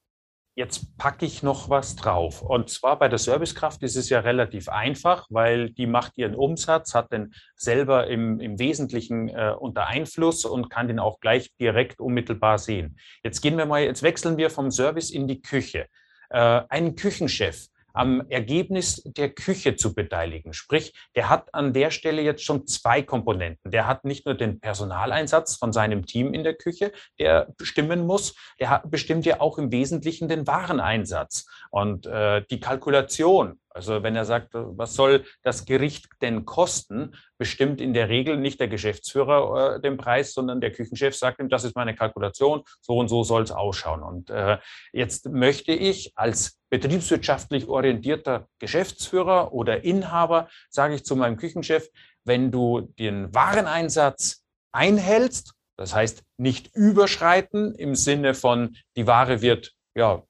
Jetzt 0.55 0.97
packe 0.97 1.25
ich 1.25 1.43
noch 1.43 1.69
was 1.69 1.97
drauf. 1.97 2.41
Und 2.41 2.69
zwar 2.69 2.97
bei 2.97 3.09
der 3.09 3.19
Servicekraft 3.19 3.83
ist 3.83 3.97
es 3.97 4.07
ja 4.07 4.21
relativ 4.21 4.69
einfach, 4.69 5.27
weil 5.29 5.71
die 5.71 5.87
macht 5.87 6.17
ihren 6.17 6.35
Umsatz, 6.35 6.93
hat 6.93 7.11
den 7.11 7.33
selber 7.57 8.07
im, 8.07 8.39
im 8.39 8.57
Wesentlichen 8.57 9.27
äh, 9.27 9.53
unter 9.59 9.87
Einfluss 9.87 10.45
und 10.45 10.69
kann 10.69 10.87
den 10.87 10.99
auch 10.99 11.19
gleich 11.19 11.53
direkt 11.59 11.99
unmittelbar 11.99 12.59
sehen. 12.59 12.97
Jetzt 13.25 13.41
gehen 13.41 13.57
wir 13.57 13.65
mal, 13.65 13.81
jetzt 13.81 14.03
wechseln 14.03 14.37
wir 14.37 14.49
vom 14.49 14.71
Service 14.71 15.11
in 15.11 15.27
die 15.27 15.41
Küche. 15.41 15.87
Äh, 16.29 16.61
ein 16.69 16.95
Küchenchef 16.95 17.67
am 17.93 18.23
Ergebnis 18.29 19.01
der 19.05 19.29
Küche 19.29 19.75
zu 19.75 19.93
beteiligen. 19.93 20.53
Sprich, 20.53 20.93
der 21.15 21.29
hat 21.29 21.53
an 21.53 21.73
der 21.73 21.91
Stelle 21.91 22.21
jetzt 22.21 22.43
schon 22.43 22.67
zwei 22.67 23.01
Komponenten. 23.01 23.71
Der 23.71 23.87
hat 23.87 24.05
nicht 24.05 24.25
nur 24.25 24.35
den 24.35 24.59
Personaleinsatz 24.59 25.55
von 25.55 25.73
seinem 25.73 26.05
Team 26.05 26.33
in 26.33 26.43
der 26.43 26.55
Küche, 26.55 26.91
der 27.19 27.47
bestimmen 27.57 28.05
muss, 28.05 28.35
der 28.59 28.83
bestimmt 28.85 29.25
ja 29.25 29.39
auch 29.39 29.57
im 29.57 29.71
Wesentlichen 29.71 30.27
den 30.27 30.47
Wareneinsatz 30.47 31.45
und 31.69 32.05
äh, 32.05 32.43
die 32.49 32.59
Kalkulation. 32.59 33.59
Also 33.73 34.03
wenn 34.03 34.15
er 34.15 34.25
sagt, 34.25 34.49
was 34.53 34.95
soll 34.95 35.23
das 35.43 35.65
Gericht 35.65 36.07
denn 36.21 36.45
kosten, 36.45 37.15
bestimmt 37.37 37.79
in 37.79 37.93
der 37.93 38.09
Regel 38.09 38.37
nicht 38.37 38.59
der 38.59 38.67
Geschäftsführer 38.67 39.75
äh, 39.75 39.81
den 39.81 39.97
Preis, 39.97 40.33
sondern 40.33 40.61
der 40.61 40.71
Küchenchef 40.71 41.15
sagt 41.15 41.39
ihm, 41.39 41.49
das 41.49 41.63
ist 41.63 41.75
meine 41.75 41.95
Kalkulation, 41.95 42.63
so 42.81 42.97
und 42.97 43.07
so 43.07 43.23
soll 43.23 43.43
es 43.43 43.51
ausschauen. 43.51 44.03
Und 44.03 44.29
äh, 44.29 44.57
jetzt 44.91 45.29
möchte 45.29 45.71
ich 45.71 46.11
als 46.15 46.59
betriebswirtschaftlich 46.69 47.67
orientierter 47.67 48.47
Geschäftsführer 48.59 49.53
oder 49.53 49.83
Inhaber, 49.83 50.49
sage 50.69 50.95
ich 50.95 51.05
zu 51.05 51.15
meinem 51.15 51.37
Küchenchef, 51.37 51.89
wenn 52.23 52.51
du 52.51 52.93
den 52.99 53.33
Wareneinsatz 53.33 54.43
einhältst, 54.73 55.53
das 55.77 55.95
heißt 55.95 56.23
nicht 56.37 56.75
überschreiten 56.75 57.73
im 57.75 57.95
Sinne 57.95 58.33
von, 58.33 58.75
die 58.95 59.07
Ware 59.07 59.41
wird 59.41 59.73
ja, 59.95 60.23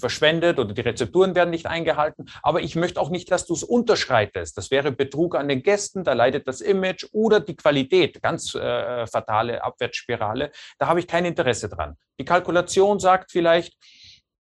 verschwendet 0.00 0.58
oder 0.58 0.72
die 0.72 0.80
Rezepturen 0.80 1.34
werden 1.34 1.50
nicht 1.50 1.66
eingehalten. 1.66 2.26
Aber 2.42 2.60
ich 2.60 2.76
möchte 2.76 3.00
auch 3.00 3.10
nicht, 3.10 3.30
dass 3.30 3.46
du 3.46 3.54
es 3.54 3.62
unterschreitest. 3.62 4.56
Das 4.56 4.70
wäre 4.70 4.92
Betrug 4.92 5.34
an 5.34 5.48
den 5.48 5.62
Gästen, 5.62 6.04
da 6.04 6.12
leidet 6.12 6.46
das 6.48 6.60
Image 6.60 7.06
oder 7.12 7.40
die 7.40 7.56
Qualität, 7.56 8.22
ganz 8.22 8.54
äh, 8.54 9.06
fatale 9.06 9.62
Abwärtsspirale. 9.62 10.50
Da 10.78 10.88
habe 10.88 11.00
ich 11.00 11.06
kein 11.06 11.24
Interesse 11.24 11.68
dran. 11.68 11.96
Die 12.18 12.24
Kalkulation 12.24 12.98
sagt 12.98 13.30
vielleicht 13.30 13.74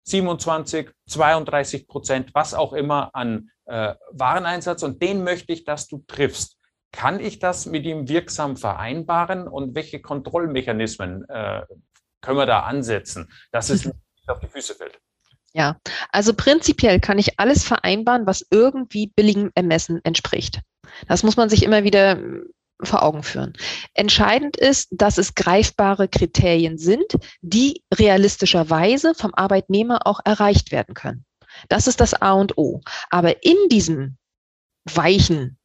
27, 0.06 0.90
32 1.08 1.88
Prozent, 1.88 2.32
was 2.34 2.54
auch 2.54 2.74
immer 2.74 3.12
an 3.14 3.50
äh, 3.66 3.94
Wareneinsatz 4.12 4.84
und 4.84 5.02
den 5.02 5.24
möchte 5.24 5.54
ich, 5.54 5.64
dass 5.64 5.88
du 5.88 6.04
triffst. 6.08 6.58
Kann 6.92 7.20
ich 7.20 7.38
das 7.38 7.68
mit 7.68 7.86
ihm 7.86 8.10
wirksam 8.10 8.58
vereinbaren 8.58 9.48
und 9.48 9.76
welche 9.76 10.02
Kontrollmechanismen 10.02 11.30
äh, 11.30 11.62
können 12.22 12.38
wir 12.38 12.48
da 12.48 12.62
ansetzen, 12.62 13.32
dass 13.52 13.70
es 13.70 13.92
auf 14.30 14.40
die 14.40 14.48
Füße 14.48 14.76
fällt. 14.76 15.00
Ja, 15.54 15.78
also 16.12 16.34
prinzipiell 16.34 17.00
kann 17.00 17.18
ich 17.18 17.40
alles 17.40 17.64
vereinbaren, 17.64 18.28
was 18.28 18.46
irgendwie 18.52 19.08
billigem 19.08 19.52
Ermessen 19.56 20.00
entspricht. 20.04 20.62
Das 21.08 21.24
muss 21.24 21.38
man 21.38 21.50
sich 21.50 21.64
immer 21.64 21.84
wieder 21.84 22.18
hm, 22.18 22.50
vor 22.82 23.04
Augen 23.04 23.24
führen. 23.24 23.54
Entscheidend 23.94 24.58
ist, 24.58 24.90
dass 24.92 25.18
es 25.18 25.36
greifbare 25.36 26.08
Kriterien 26.08 26.78
sind, 26.78 27.16
die 27.42 27.84
realistischerweise 27.94 29.16
vom 29.16 29.34
Arbeitnehmer 29.34 30.06
auch 30.06 30.22
erreicht 30.24 30.72
werden 30.72 30.94
können. 30.94 31.26
Das 31.68 31.88
ist 31.88 32.00
das 32.00 32.14
A 32.14 32.34
und 32.34 32.58
O. 32.58 32.82
Aber 33.10 33.44
in 33.44 33.58
diesem 33.70 34.18
weichen 34.86 35.58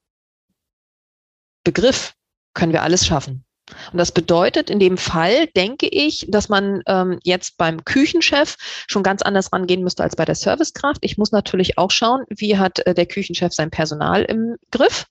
Begriff 1.62 2.14
können 2.52 2.72
wir 2.72 2.82
alles 2.82 3.06
schaffen. 3.06 3.44
Und 3.92 3.98
das 3.98 4.12
bedeutet 4.12 4.68
in 4.68 4.78
dem 4.78 4.98
Fall, 4.98 5.46
denke 5.48 5.88
ich, 5.88 6.26
dass 6.28 6.48
man 6.48 6.82
ähm, 6.86 7.18
jetzt 7.22 7.56
beim 7.56 7.84
Küchenchef 7.84 8.56
schon 8.86 9.02
ganz 9.02 9.22
anders 9.22 9.52
rangehen 9.52 9.82
müsste 9.82 10.02
als 10.02 10.16
bei 10.16 10.24
der 10.24 10.34
Servicekraft. 10.34 10.98
Ich 11.00 11.16
muss 11.16 11.32
natürlich 11.32 11.78
auch 11.78 11.90
schauen, 11.90 12.24
wie 12.28 12.58
hat 12.58 12.80
äh, 12.80 12.94
der 12.94 13.06
Küchenchef 13.06 13.52
sein 13.54 13.70
Personal 13.70 14.22
im 14.22 14.56
Griff? 14.70 15.06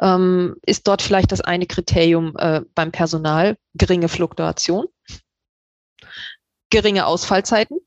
Ähm, 0.00 0.56
ist 0.64 0.86
dort 0.86 1.02
vielleicht 1.02 1.32
das 1.32 1.40
eine 1.40 1.66
Kriterium 1.66 2.34
äh, 2.38 2.60
beim 2.74 2.92
Personal 2.92 3.56
geringe 3.74 4.08
Fluktuation, 4.08 4.86
geringe 6.70 7.06
Ausfallzeiten? 7.06 7.78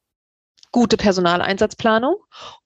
gute 0.71 0.97
Personaleinsatzplanung 0.97 2.15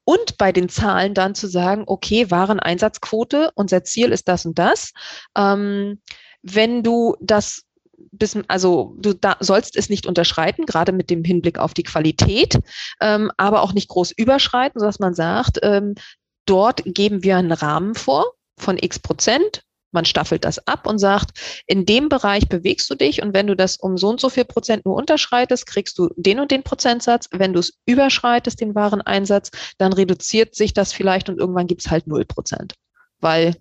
und 0.04 0.38
bei 0.38 0.52
den 0.52 0.68
Zahlen 0.68 1.13
dann 1.13 1.36
zu 1.36 1.48
sagen, 1.48 1.86
okay, 1.88 2.30
Wareneinsatzquote, 2.30 3.52
unser 3.56 3.86
Ziel 3.86 4.12
ist 4.12 4.28
das 4.28 4.46
und 4.46 4.60
das. 4.60 4.92
Ähm, 5.38 6.02
wenn 6.44 6.84
du 6.84 7.16
das 7.20 7.64
bis, 8.12 8.38
also 8.48 8.96
du 9.00 9.14
da, 9.14 9.38
sollst 9.40 9.76
es 9.76 9.90
nicht 9.90 10.06
unterschreiten, 10.06 10.66
gerade 10.66 10.92
mit 10.92 11.10
dem 11.10 11.24
Hinblick 11.24 11.58
auf 11.58 11.74
die 11.74 11.84
Qualität, 11.84 12.60
ähm, 13.02 13.32
aber 13.38 13.62
auch 13.62 13.74
nicht 13.74 13.90
groß 13.90 14.12
überschreiten, 14.12 14.80
sodass 14.80 15.00
man 15.00 15.16
sagt, 15.16 15.60
ähm, 15.64 15.96
dort 16.46 16.84
geben 16.86 17.24
wir 17.24 17.38
einen 17.38 17.52
Rahmen 17.52 17.96
vor 17.96 18.34
von 18.58 18.78
x 18.78 19.00
Prozent. 19.00 19.64
Man 19.92 20.06
staffelt 20.06 20.44
das 20.44 20.68
ab 20.68 20.88
und 20.88 20.98
sagt, 20.98 21.64
in 21.68 21.86
dem 21.86 22.10
Bereich 22.10 22.50
bewegst 22.50 22.90
du 22.90 22.96
dich 22.96 23.22
und 23.22 23.34
wenn 23.36 23.46
du 23.46 23.56
das 23.56 23.78
um 23.78 23.96
so 23.96 24.10
und 24.10 24.20
so 24.20 24.30
viel 24.30 24.46
Prozent 24.46 24.86
nur 24.86 24.96
unterschreitest, 24.96 25.68
kriegst 25.68 26.00
du 26.00 26.10
den 26.16 26.40
und 26.40 26.50
den 26.50 26.64
Prozentsatz. 26.64 27.30
Wenn 27.32 27.54
du 27.54 27.60
es 27.60 27.74
überschreitest, 27.86 28.60
den 28.60 28.74
Wareneinsatz, 28.74 29.52
dann 29.78 29.94
reduziert 29.94 30.56
sich 30.56 30.74
das 30.74 30.94
vielleicht 30.94 31.30
und 31.30 31.40
irgendwann 31.40 31.68
gibt 31.68 31.86
es 31.86 31.92
halt 31.92 32.08
null 32.08 32.26
Prozent, 32.26 32.74
weil 33.20 33.56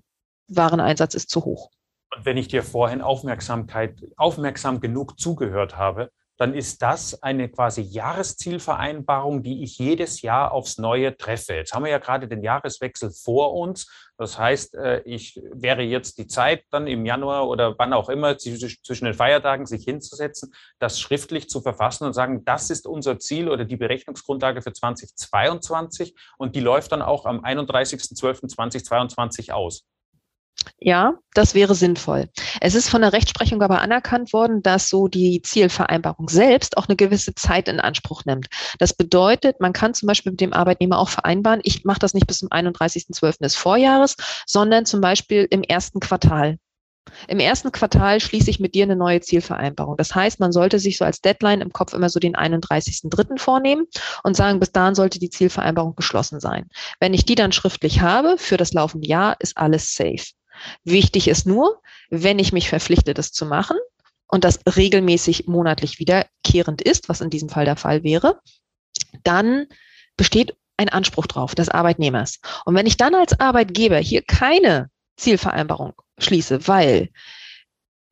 Wareneinsatz 0.48 1.14
ist 1.14 1.28
zu 1.28 1.44
hoch. 1.44 1.70
Und 2.14 2.26
wenn 2.26 2.36
ich 2.36 2.48
dir 2.48 2.62
vorhin 2.62 3.00
Aufmerksamkeit, 3.00 3.98
aufmerksam 4.16 4.80
genug 4.80 5.18
zugehört 5.18 5.76
habe, 5.76 6.10
dann 6.38 6.54
ist 6.54 6.80
das 6.82 7.22
eine 7.22 7.48
quasi 7.48 7.82
Jahreszielvereinbarung, 7.82 9.44
die 9.44 9.62
ich 9.62 9.78
jedes 9.78 10.22
Jahr 10.22 10.50
aufs 10.50 10.78
Neue 10.78 11.16
treffe. 11.16 11.54
Jetzt 11.54 11.72
haben 11.72 11.84
wir 11.84 11.92
ja 11.92 11.98
gerade 11.98 12.26
den 12.26 12.42
Jahreswechsel 12.42 13.12
vor 13.12 13.54
uns. 13.54 13.88
Das 14.18 14.38
heißt, 14.38 14.74
äh, 14.74 15.02
ich 15.02 15.40
wäre 15.52 15.82
jetzt 15.82 16.18
die 16.18 16.26
Zeit, 16.26 16.64
dann 16.70 16.88
im 16.88 17.06
Januar 17.06 17.48
oder 17.48 17.78
wann 17.78 17.92
auch 17.92 18.08
immer 18.08 18.38
zwischen 18.38 19.04
den 19.04 19.14
Feiertagen 19.14 19.66
sich 19.66 19.84
hinzusetzen, 19.84 20.52
das 20.80 20.98
schriftlich 20.98 21.48
zu 21.48 21.60
verfassen 21.60 22.06
und 22.06 22.12
sagen, 22.12 22.44
das 22.44 22.70
ist 22.70 22.88
unser 22.88 23.20
Ziel 23.20 23.48
oder 23.48 23.64
die 23.64 23.76
Berechnungsgrundlage 23.76 24.62
für 24.62 24.72
2022 24.72 26.16
und 26.38 26.56
die 26.56 26.60
läuft 26.60 26.90
dann 26.92 27.02
auch 27.02 27.24
am 27.24 27.44
31.12.2022 27.44 29.52
aus. 29.52 29.86
Ja, 30.78 31.14
das 31.34 31.54
wäre 31.54 31.74
sinnvoll. 31.74 32.28
Es 32.60 32.74
ist 32.74 32.88
von 32.88 33.02
der 33.02 33.12
Rechtsprechung 33.12 33.62
aber 33.62 33.80
anerkannt 33.80 34.32
worden, 34.32 34.62
dass 34.62 34.88
so 34.88 35.08
die 35.08 35.40
Zielvereinbarung 35.42 36.28
selbst 36.28 36.76
auch 36.76 36.88
eine 36.88 36.96
gewisse 36.96 37.34
Zeit 37.34 37.68
in 37.68 37.80
Anspruch 37.80 38.24
nimmt. 38.24 38.48
Das 38.78 38.92
bedeutet, 38.94 39.60
man 39.60 39.72
kann 39.72 39.94
zum 39.94 40.08
Beispiel 40.08 40.32
mit 40.32 40.40
dem 40.40 40.52
Arbeitnehmer 40.52 40.98
auch 40.98 41.08
vereinbaren, 41.08 41.60
ich 41.62 41.84
mache 41.84 42.00
das 42.00 42.14
nicht 42.14 42.26
bis 42.26 42.38
zum 42.38 42.48
31.12. 42.48 43.38
des 43.40 43.54
Vorjahres, 43.54 44.16
sondern 44.46 44.86
zum 44.86 45.00
Beispiel 45.00 45.46
im 45.50 45.62
ersten 45.62 46.00
Quartal. 46.00 46.58
Im 47.28 47.40
ersten 47.40 47.72
Quartal 47.72 48.20
schließe 48.20 48.50
ich 48.50 48.60
mit 48.60 48.74
dir 48.74 48.84
eine 48.84 48.96
neue 48.96 49.20
Zielvereinbarung. 49.20 49.96
Das 49.96 50.14
heißt, 50.14 50.40
man 50.40 50.52
sollte 50.52 50.78
sich 50.78 50.98
so 50.98 51.04
als 51.04 51.20
Deadline 51.20 51.60
im 51.60 51.72
Kopf 51.72 51.94
immer 51.94 52.08
so 52.08 52.20
den 52.20 52.36
31.3. 52.36 53.38
vornehmen 53.38 53.86
und 54.22 54.36
sagen, 54.36 54.60
bis 54.60 54.72
dahin 54.72 54.94
sollte 54.94 55.18
die 55.18 55.30
Zielvereinbarung 55.30 55.94
geschlossen 55.96 56.40
sein. 56.40 56.68
Wenn 57.00 57.14
ich 57.14 57.24
die 57.24 57.34
dann 57.34 57.52
schriftlich 57.52 58.00
habe 58.00 58.36
für 58.38 58.56
das 58.56 58.72
laufende 58.72 59.08
Jahr, 59.08 59.36
ist 59.40 59.56
alles 59.56 59.94
safe. 59.94 60.32
Wichtig 60.84 61.28
ist 61.28 61.46
nur, 61.46 61.80
wenn 62.10 62.38
ich 62.38 62.52
mich 62.52 62.68
verpflichte, 62.68 63.14
das 63.14 63.32
zu 63.32 63.46
machen 63.46 63.76
und 64.26 64.44
das 64.44 64.60
regelmäßig 64.76 65.46
monatlich 65.46 65.98
wiederkehrend 65.98 66.82
ist, 66.82 67.08
was 67.08 67.20
in 67.20 67.30
diesem 67.30 67.48
Fall 67.48 67.64
der 67.64 67.76
Fall 67.76 68.02
wäre, 68.02 68.40
dann 69.22 69.66
besteht 70.16 70.56
ein 70.76 70.88
Anspruch 70.88 71.26
drauf 71.26 71.54
des 71.54 71.68
Arbeitnehmers. 71.68 72.40
Und 72.64 72.74
wenn 72.74 72.86
ich 72.86 72.96
dann 72.96 73.14
als 73.14 73.38
Arbeitgeber 73.38 73.98
hier 73.98 74.22
keine 74.22 74.90
Zielvereinbarung 75.16 75.92
schließe, 76.18 76.66
weil 76.66 77.10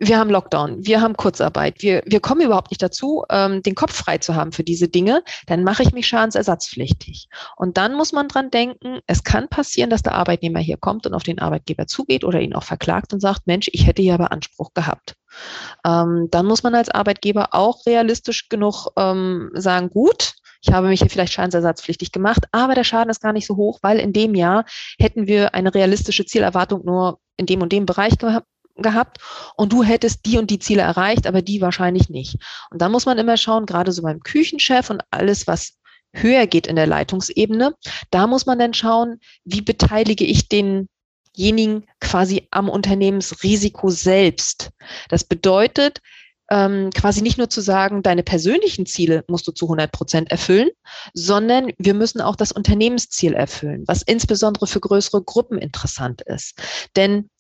wir 0.02 0.18
haben 0.18 0.30
Lockdown, 0.30 0.86
wir 0.86 1.02
haben 1.02 1.14
Kurzarbeit, 1.14 1.82
wir, 1.82 2.02
wir 2.06 2.20
kommen 2.20 2.40
überhaupt 2.40 2.70
nicht 2.70 2.82
dazu, 2.82 3.24
ähm, 3.28 3.62
den 3.62 3.74
Kopf 3.74 3.94
frei 3.94 4.16
zu 4.16 4.34
haben 4.34 4.50
für 4.50 4.64
diese 4.64 4.88
Dinge, 4.88 5.22
dann 5.46 5.62
mache 5.62 5.82
ich 5.82 5.92
mich 5.92 6.06
schadensersatzpflichtig. 6.06 7.28
Und 7.56 7.76
dann 7.76 7.94
muss 7.94 8.12
man 8.12 8.26
dran 8.26 8.50
denken, 8.50 9.00
es 9.06 9.24
kann 9.24 9.48
passieren, 9.48 9.90
dass 9.90 10.02
der 10.02 10.14
Arbeitnehmer 10.14 10.58
hier 10.58 10.78
kommt 10.78 11.06
und 11.06 11.12
auf 11.12 11.22
den 11.22 11.38
Arbeitgeber 11.38 11.86
zugeht 11.86 12.24
oder 12.24 12.40
ihn 12.40 12.54
auch 12.54 12.62
verklagt 12.62 13.12
und 13.12 13.20
sagt, 13.20 13.46
Mensch, 13.46 13.68
ich 13.72 13.86
hätte 13.86 14.00
hier 14.00 14.14
aber 14.14 14.32
Anspruch 14.32 14.72
gehabt. 14.72 15.16
Ähm, 15.86 16.28
dann 16.30 16.46
muss 16.46 16.62
man 16.62 16.74
als 16.74 16.88
Arbeitgeber 16.88 17.48
auch 17.52 17.84
realistisch 17.84 18.48
genug 18.48 18.88
ähm, 18.96 19.50
sagen, 19.52 19.90
gut, 19.90 20.32
ich 20.62 20.72
habe 20.72 20.88
mich 20.88 21.00
hier 21.00 21.10
vielleicht 21.10 21.34
schadensersatzpflichtig 21.34 22.10
gemacht, 22.10 22.46
aber 22.52 22.74
der 22.74 22.84
Schaden 22.84 23.10
ist 23.10 23.20
gar 23.20 23.34
nicht 23.34 23.46
so 23.46 23.56
hoch, 23.56 23.78
weil 23.82 23.98
in 23.98 24.14
dem 24.14 24.34
Jahr 24.34 24.64
hätten 24.98 25.26
wir 25.26 25.54
eine 25.54 25.74
realistische 25.74 26.24
Zielerwartung 26.24 26.86
nur 26.86 27.18
in 27.36 27.44
dem 27.44 27.60
und 27.60 27.72
dem 27.72 27.84
Bereich 27.84 28.16
gehabt 28.18 28.46
gehabt 28.82 29.18
und 29.56 29.72
du 29.72 29.82
hättest 29.82 30.26
die 30.26 30.38
und 30.38 30.50
die 30.50 30.58
Ziele 30.58 30.82
erreicht, 30.82 31.26
aber 31.26 31.42
die 31.42 31.60
wahrscheinlich 31.60 32.08
nicht. 32.08 32.36
Und 32.70 32.80
da 32.82 32.88
muss 32.88 33.06
man 33.06 33.18
immer 33.18 33.36
schauen, 33.36 33.66
gerade 33.66 33.92
so 33.92 34.02
beim 34.02 34.20
Küchenchef 34.20 34.90
und 34.90 35.02
alles, 35.10 35.46
was 35.46 35.74
höher 36.12 36.46
geht 36.46 36.66
in 36.66 36.76
der 36.76 36.86
Leitungsebene, 36.86 37.74
da 38.10 38.26
muss 38.26 38.46
man 38.46 38.58
dann 38.58 38.74
schauen, 38.74 39.20
wie 39.44 39.62
beteilige 39.62 40.24
ich 40.24 40.48
denjenigen 40.48 41.86
quasi 42.00 42.48
am 42.50 42.68
Unternehmensrisiko 42.68 43.90
selbst. 43.90 44.70
Das 45.08 45.24
bedeutet, 45.24 46.00
ähm, 46.50 46.90
quasi 46.90 47.22
nicht 47.22 47.38
nur 47.38 47.48
zu 47.48 47.60
sagen, 47.60 48.02
deine 48.02 48.24
persönlichen 48.24 48.84
Ziele 48.84 49.24
musst 49.28 49.46
du 49.46 49.52
zu 49.52 49.66
100 49.66 49.92
Prozent 49.92 50.30
erfüllen, 50.32 50.70
sondern 51.14 51.72
wir 51.78 51.94
müssen 51.94 52.20
auch 52.20 52.34
das 52.34 52.50
Unternehmensziel 52.50 53.34
erfüllen, 53.34 53.84
was 53.86 54.02
insbesondere 54.02 54.66
für 54.66 54.80
größere 54.80 55.22
Gruppen 55.22 55.58
interessant 55.58 56.22
ist. 56.22 56.60
Denn 56.96 57.30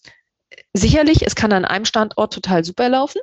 sicherlich, 0.72 1.26
es 1.26 1.34
kann 1.34 1.52
an 1.52 1.64
einem 1.64 1.84
Standort 1.84 2.32
total 2.32 2.64
super 2.64 2.88
laufen, 2.88 3.20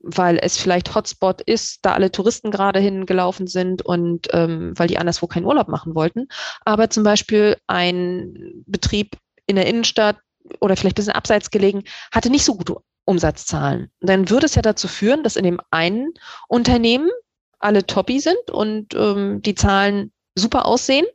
weil 0.00 0.38
es 0.40 0.58
vielleicht 0.58 0.94
Hotspot 0.94 1.40
ist, 1.40 1.78
da 1.82 1.94
alle 1.94 2.12
Touristen 2.12 2.50
gerade 2.50 2.78
hingelaufen 2.80 3.46
sind 3.46 3.82
und 3.82 4.28
ähm, 4.32 4.72
weil 4.76 4.88
die 4.88 4.98
anderswo 4.98 5.26
keinen 5.26 5.46
Urlaub 5.46 5.68
machen 5.68 5.94
wollten. 5.94 6.28
Aber 6.64 6.90
zum 6.90 7.04
Beispiel 7.04 7.56
ein 7.66 8.64
Betrieb 8.66 9.16
in 9.46 9.56
der 9.56 9.66
Innenstadt 9.66 10.18
oder 10.60 10.76
vielleicht 10.76 10.96
ein 10.96 11.00
bisschen 11.02 11.12
abseits 11.14 11.50
gelegen, 11.50 11.84
hatte 12.12 12.30
nicht 12.30 12.44
so 12.44 12.54
gute 12.54 12.76
Umsatzzahlen. 13.06 13.90
Dann 14.00 14.30
würde 14.30 14.46
es 14.46 14.54
ja 14.54 14.62
dazu 14.62 14.88
führen, 14.88 15.22
dass 15.22 15.36
in 15.36 15.44
dem 15.44 15.60
einen 15.70 16.12
Unternehmen 16.48 17.10
alle 17.58 17.86
Toppi 17.86 18.20
sind 18.20 18.50
und 18.50 18.94
ähm, 18.94 19.40
die 19.40 19.54
Zahlen 19.54 20.12
super 20.34 20.66
aussehen, 20.66 21.06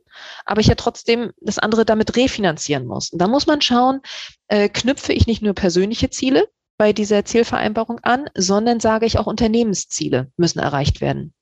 aber 0.44 0.60
ich 0.60 0.66
ja 0.66 0.74
trotzdem 0.74 1.32
das 1.40 1.58
andere 1.58 1.84
damit 1.84 2.16
refinanzieren 2.16 2.86
muss. 2.86 3.10
Und 3.10 3.20
da 3.20 3.28
muss 3.28 3.46
man 3.46 3.60
schauen, 3.60 4.00
äh, 4.48 4.68
knüpfe 4.68 5.12
ich 5.12 5.26
nicht 5.26 5.42
nur 5.42 5.54
persönliche 5.54 6.10
Ziele 6.10 6.48
bei 6.78 6.92
dieser 6.92 7.24
Zielvereinbarung 7.24 8.00
an, 8.00 8.30
sondern 8.34 8.80
sage 8.80 9.06
ich 9.06 9.18
auch 9.18 9.26
Unternehmensziele 9.26 10.32
müssen 10.36 10.60
erreicht 10.60 11.00
werden. 11.00 11.34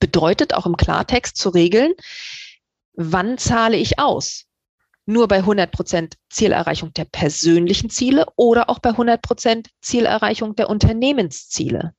Bedeutet 0.00 0.54
auch 0.54 0.66
im 0.66 0.76
Klartext 0.76 1.36
zu 1.36 1.50
regeln, 1.50 1.92
wann 2.94 3.38
zahle 3.38 3.76
ich 3.76 3.98
aus? 3.98 4.46
Nur 5.04 5.26
bei 5.26 5.38
100 5.38 5.72
Prozent 5.72 6.16
Zielerreichung 6.30 6.92
der 6.94 7.04
persönlichen 7.04 7.90
Ziele 7.90 8.26
oder 8.36 8.70
auch 8.70 8.78
bei 8.78 8.90
100 8.90 9.20
Prozent 9.20 9.68
Zielerreichung 9.80 10.54
der 10.54 10.70
Unternehmensziele. 10.70 11.94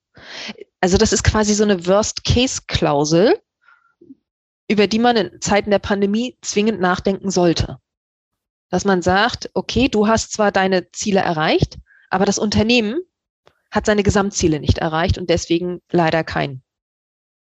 Also 0.79 0.97
das 0.97 1.13
ist 1.13 1.23
quasi 1.23 1.53
so 1.53 1.63
eine 1.63 1.85
Worst-Case-Klausel, 1.85 3.39
über 4.67 4.87
die 4.87 4.99
man 4.99 5.17
in 5.17 5.41
Zeiten 5.41 5.71
der 5.71 5.79
Pandemie 5.79 6.37
zwingend 6.41 6.79
nachdenken 6.79 7.29
sollte. 7.29 7.77
Dass 8.69 8.85
man 8.85 9.01
sagt, 9.01 9.49
okay, 9.53 9.87
du 9.87 10.07
hast 10.07 10.33
zwar 10.33 10.51
deine 10.51 10.91
Ziele 10.91 11.19
erreicht, 11.19 11.77
aber 12.09 12.25
das 12.25 12.39
Unternehmen 12.39 13.01
hat 13.71 13.85
seine 13.85 14.03
Gesamtziele 14.03 14.59
nicht 14.59 14.77
erreicht 14.77 15.17
und 15.17 15.29
deswegen 15.29 15.81
leider 15.91 16.23
kein 16.23 16.63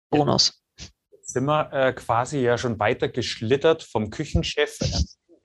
Bonus. 0.09 0.63
Jetzt 1.11 1.33
sind 1.33 1.45
wir 1.45 1.71
äh, 1.73 1.93
quasi 1.93 2.39
ja 2.39 2.57
schon 2.57 2.79
weiter 2.79 3.07
geschlittert 3.07 3.83
vom 3.83 4.09
Küchenchef 4.09 4.79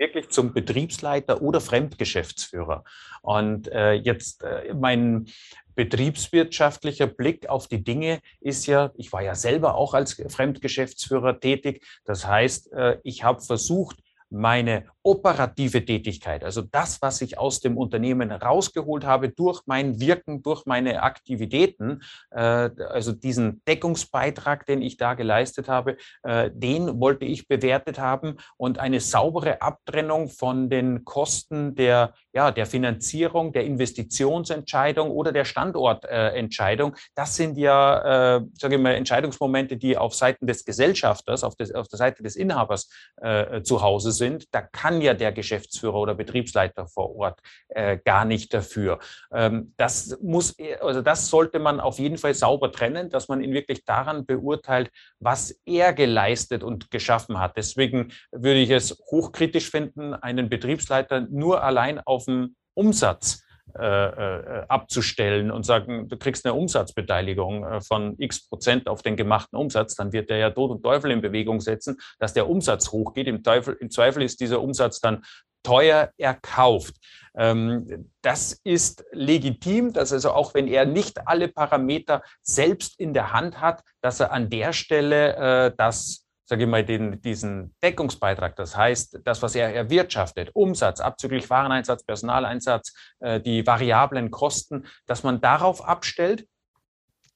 wirklich 0.03 0.31
zum 0.31 0.53
Betriebsleiter 0.53 1.43
oder 1.43 1.61
Fremdgeschäftsführer. 1.61 2.83
Und 3.23 3.69
äh, 3.69 3.93
jetzt 3.93 4.43
äh, 4.43 4.75
mein 4.75 5.27
betriebswirtschaftlicher 5.75 7.07
Blick 7.07 7.49
auf 7.49 7.69
die 7.69 7.83
Dinge 7.83 8.21
ist 8.41 8.67
ja, 8.67 8.91
ich 8.97 9.13
war 9.13 9.23
ja 9.23 9.35
selber 9.35 9.75
auch 9.75 9.95
als 9.95 10.23
Fremdgeschäftsführer 10.29 11.41
tätig. 11.41 11.85
Das 12.05 12.27
heißt, 12.27 12.73
äh, 12.73 12.99
ich 13.03 13.25
habe 13.25 13.41
versucht, 13.41 14.03
meine 14.33 14.87
operative 15.03 15.85
Tätigkeit, 15.85 16.43
also 16.43 16.63
das, 16.63 17.03
was 17.03 17.21
ich 17.21 17.39
aus 17.39 17.61
dem 17.61 17.77
Unternehmen 17.77 18.33
rausgeholt 18.33 19.05
habe 19.05 19.29
durch 19.29 19.63
mein 19.67 20.01
Wirken, 20.01 20.43
durch 20.43 20.65
meine 20.65 21.03
Aktivitäten, 21.03 22.01
äh, 22.31 22.41
also 22.41 23.13
diesen 23.13 23.63
Deckungsbeitrag, 23.69 24.65
den 24.67 24.81
ich 24.81 24.97
da 24.97 25.15
geleistet 25.15 25.69
habe, 25.69 25.97
äh, 26.23 26.51
den 26.53 27.01
wollte 27.01 27.27
ich 27.27 27.47
bewertet 27.47 27.99
haben 27.99 28.37
und 28.57 28.79
eine 28.79 29.01
saubere 29.01 29.61
Abtrennung 29.61 30.29
von 30.29 30.71
den 30.71 31.05
Kosten 31.05 31.75
der, 31.75 32.15
ja, 32.33 32.51
der 32.51 32.67
Finanzierung, 32.67 33.53
der 33.53 33.65
Investitionsentscheidung 33.65 35.11
oder 35.11 35.33
der 35.33 35.45
Standortentscheidung. 35.45 36.95
Das 37.15 37.35
sind 37.35 37.57
ja, 37.57 38.37
äh, 38.37 38.41
sage 38.59 38.77
ich 38.77 38.81
mal, 38.81 38.95
Entscheidungsmomente, 38.95 39.77
die 39.77 39.97
auf 39.97 40.15
Seiten 40.15 40.47
des 40.47 40.65
Gesellschafters, 40.65 41.45
auf, 41.45 41.57
des, 41.57 41.75
auf 41.75 41.89
der 41.89 41.99
Seite 41.99 42.23
des 42.23 42.37
Inhabers 42.37 42.89
äh, 43.21 43.63
zu 43.63 43.83
Hause 43.83 44.13
sind. 44.13 44.47
Da 44.53 44.63
kann 44.63 44.93
kann 44.93 45.01
ja 45.01 45.15
der 45.15 45.33
Geschäftsführer 45.33 45.95
oder 45.95 46.15
Betriebsleiter 46.15 46.87
vor 46.87 47.17
Ort 47.17 47.41
äh, 47.69 47.99
gar 48.05 48.25
nicht 48.25 48.53
dafür. 48.53 48.99
Ähm, 49.33 49.73
das 49.77 50.19
muss, 50.21 50.57
also 50.81 51.03
das 51.03 51.29
sollte 51.29 51.59
man 51.59 51.81
auf 51.81 51.99
jeden 51.99 52.19
Fall 52.19 52.35
sauber 52.35 52.73
trennen, 52.73 53.09
dass 53.09 53.29
man 53.29 53.43
ihn 53.43 53.55
wirklich 53.55 53.85
daran 53.85 54.27
beurteilt, 54.27 54.91
was 55.19 55.59
er 55.65 55.93
geleistet 55.93 56.63
und 56.63 56.91
geschaffen 56.91 57.39
hat. 57.39 57.57
Deswegen 57.57 58.13
würde 58.33 58.61
ich 58.61 58.71
es 58.71 58.99
hochkritisch 59.11 59.71
finden, 59.71 60.15
einen 60.15 60.49
Betriebsleiter 60.49 61.21
nur 61.31 61.63
allein 61.63 62.01
auf 62.01 62.22
den 62.25 62.57
Umsatz 62.75 63.43
äh, 63.79 63.87
äh, 63.87 64.67
abzustellen 64.69 65.51
und 65.51 65.65
sagen, 65.65 66.07
du 66.07 66.19
kriegst 66.19 66.45
eine 66.45 66.53
Umsatzbeteiligung 66.53 67.65
äh, 67.65 67.81
von 67.81 68.17
x 68.19 68.47
Prozent 68.47 68.87
auf 68.87 69.01
den 69.01 69.17
gemachten 69.17 69.57
Umsatz, 69.57 69.95
dann 69.95 70.13
wird 70.13 70.29
der 70.29 70.37
ja 70.37 70.51
Tod 70.51 70.73
und 70.73 70.83
Teufel 70.83 71.11
in 71.11 71.23
Bewegung 71.23 71.59
setzen, 71.63 71.97
dass 72.19 72.35
der 72.35 72.51
Umsatz 72.51 72.93
hochgeht. 72.93 73.29
Im, 73.29 73.43
Teufel, 73.43 73.79
im 73.81 73.91
Zweifel 73.91 74.25
ist 74.25 74.41
dieser 74.41 74.61
Umsatz 74.61 75.01
dann 75.01 75.23
teuer 75.63 76.11
erkauft. 76.19 76.97
Ähm, 77.35 78.11
das 78.21 78.61
ist 78.63 79.07
legitim, 79.11 79.95
dass 79.95 80.13
also 80.13 80.33
auch 80.33 80.53
wenn 80.53 80.69
er 80.69 80.85
nicht 80.85 81.27
alle 81.27 81.49
Parameter 81.49 82.23
selbst 82.43 83.01
in 83.01 83.15
der 83.15 83.33
Hand 83.33 83.63
hat, 83.63 83.83
dass 84.03 84.21
er 84.21 84.33
an 84.33 84.51
der 84.51 84.75
Stelle 84.75 85.73
das 85.79 86.22
sage 86.53 86.65
ich 86.65 86.69
mal, 86.69 86.85
den, 86.85 87.19
diesen 87.23 87.75
Deckungsbeitrag, 87.83 88.57
das 88.57 88.77
heißt, 88.77 89.21
das, 89.25 89.41
was 89.41 89.55
er 89.55 89.75
erwirtschaftet, 89.75 90.51
Umsatz, 90.53 91.01
abzüglich 91.01 91.49
Wareneinsatz, 91.49 92.05
Personaleinsatz, 92.05 92.93
äh, 93.21 93.41
die 93.41 93.67
variablen 93.67 94.31
Kosten, 94.31 94.85
dass 95.07 95.23
man 95.23 95.41
darauf 95.41 95.83
abstellt? 95.83 96.47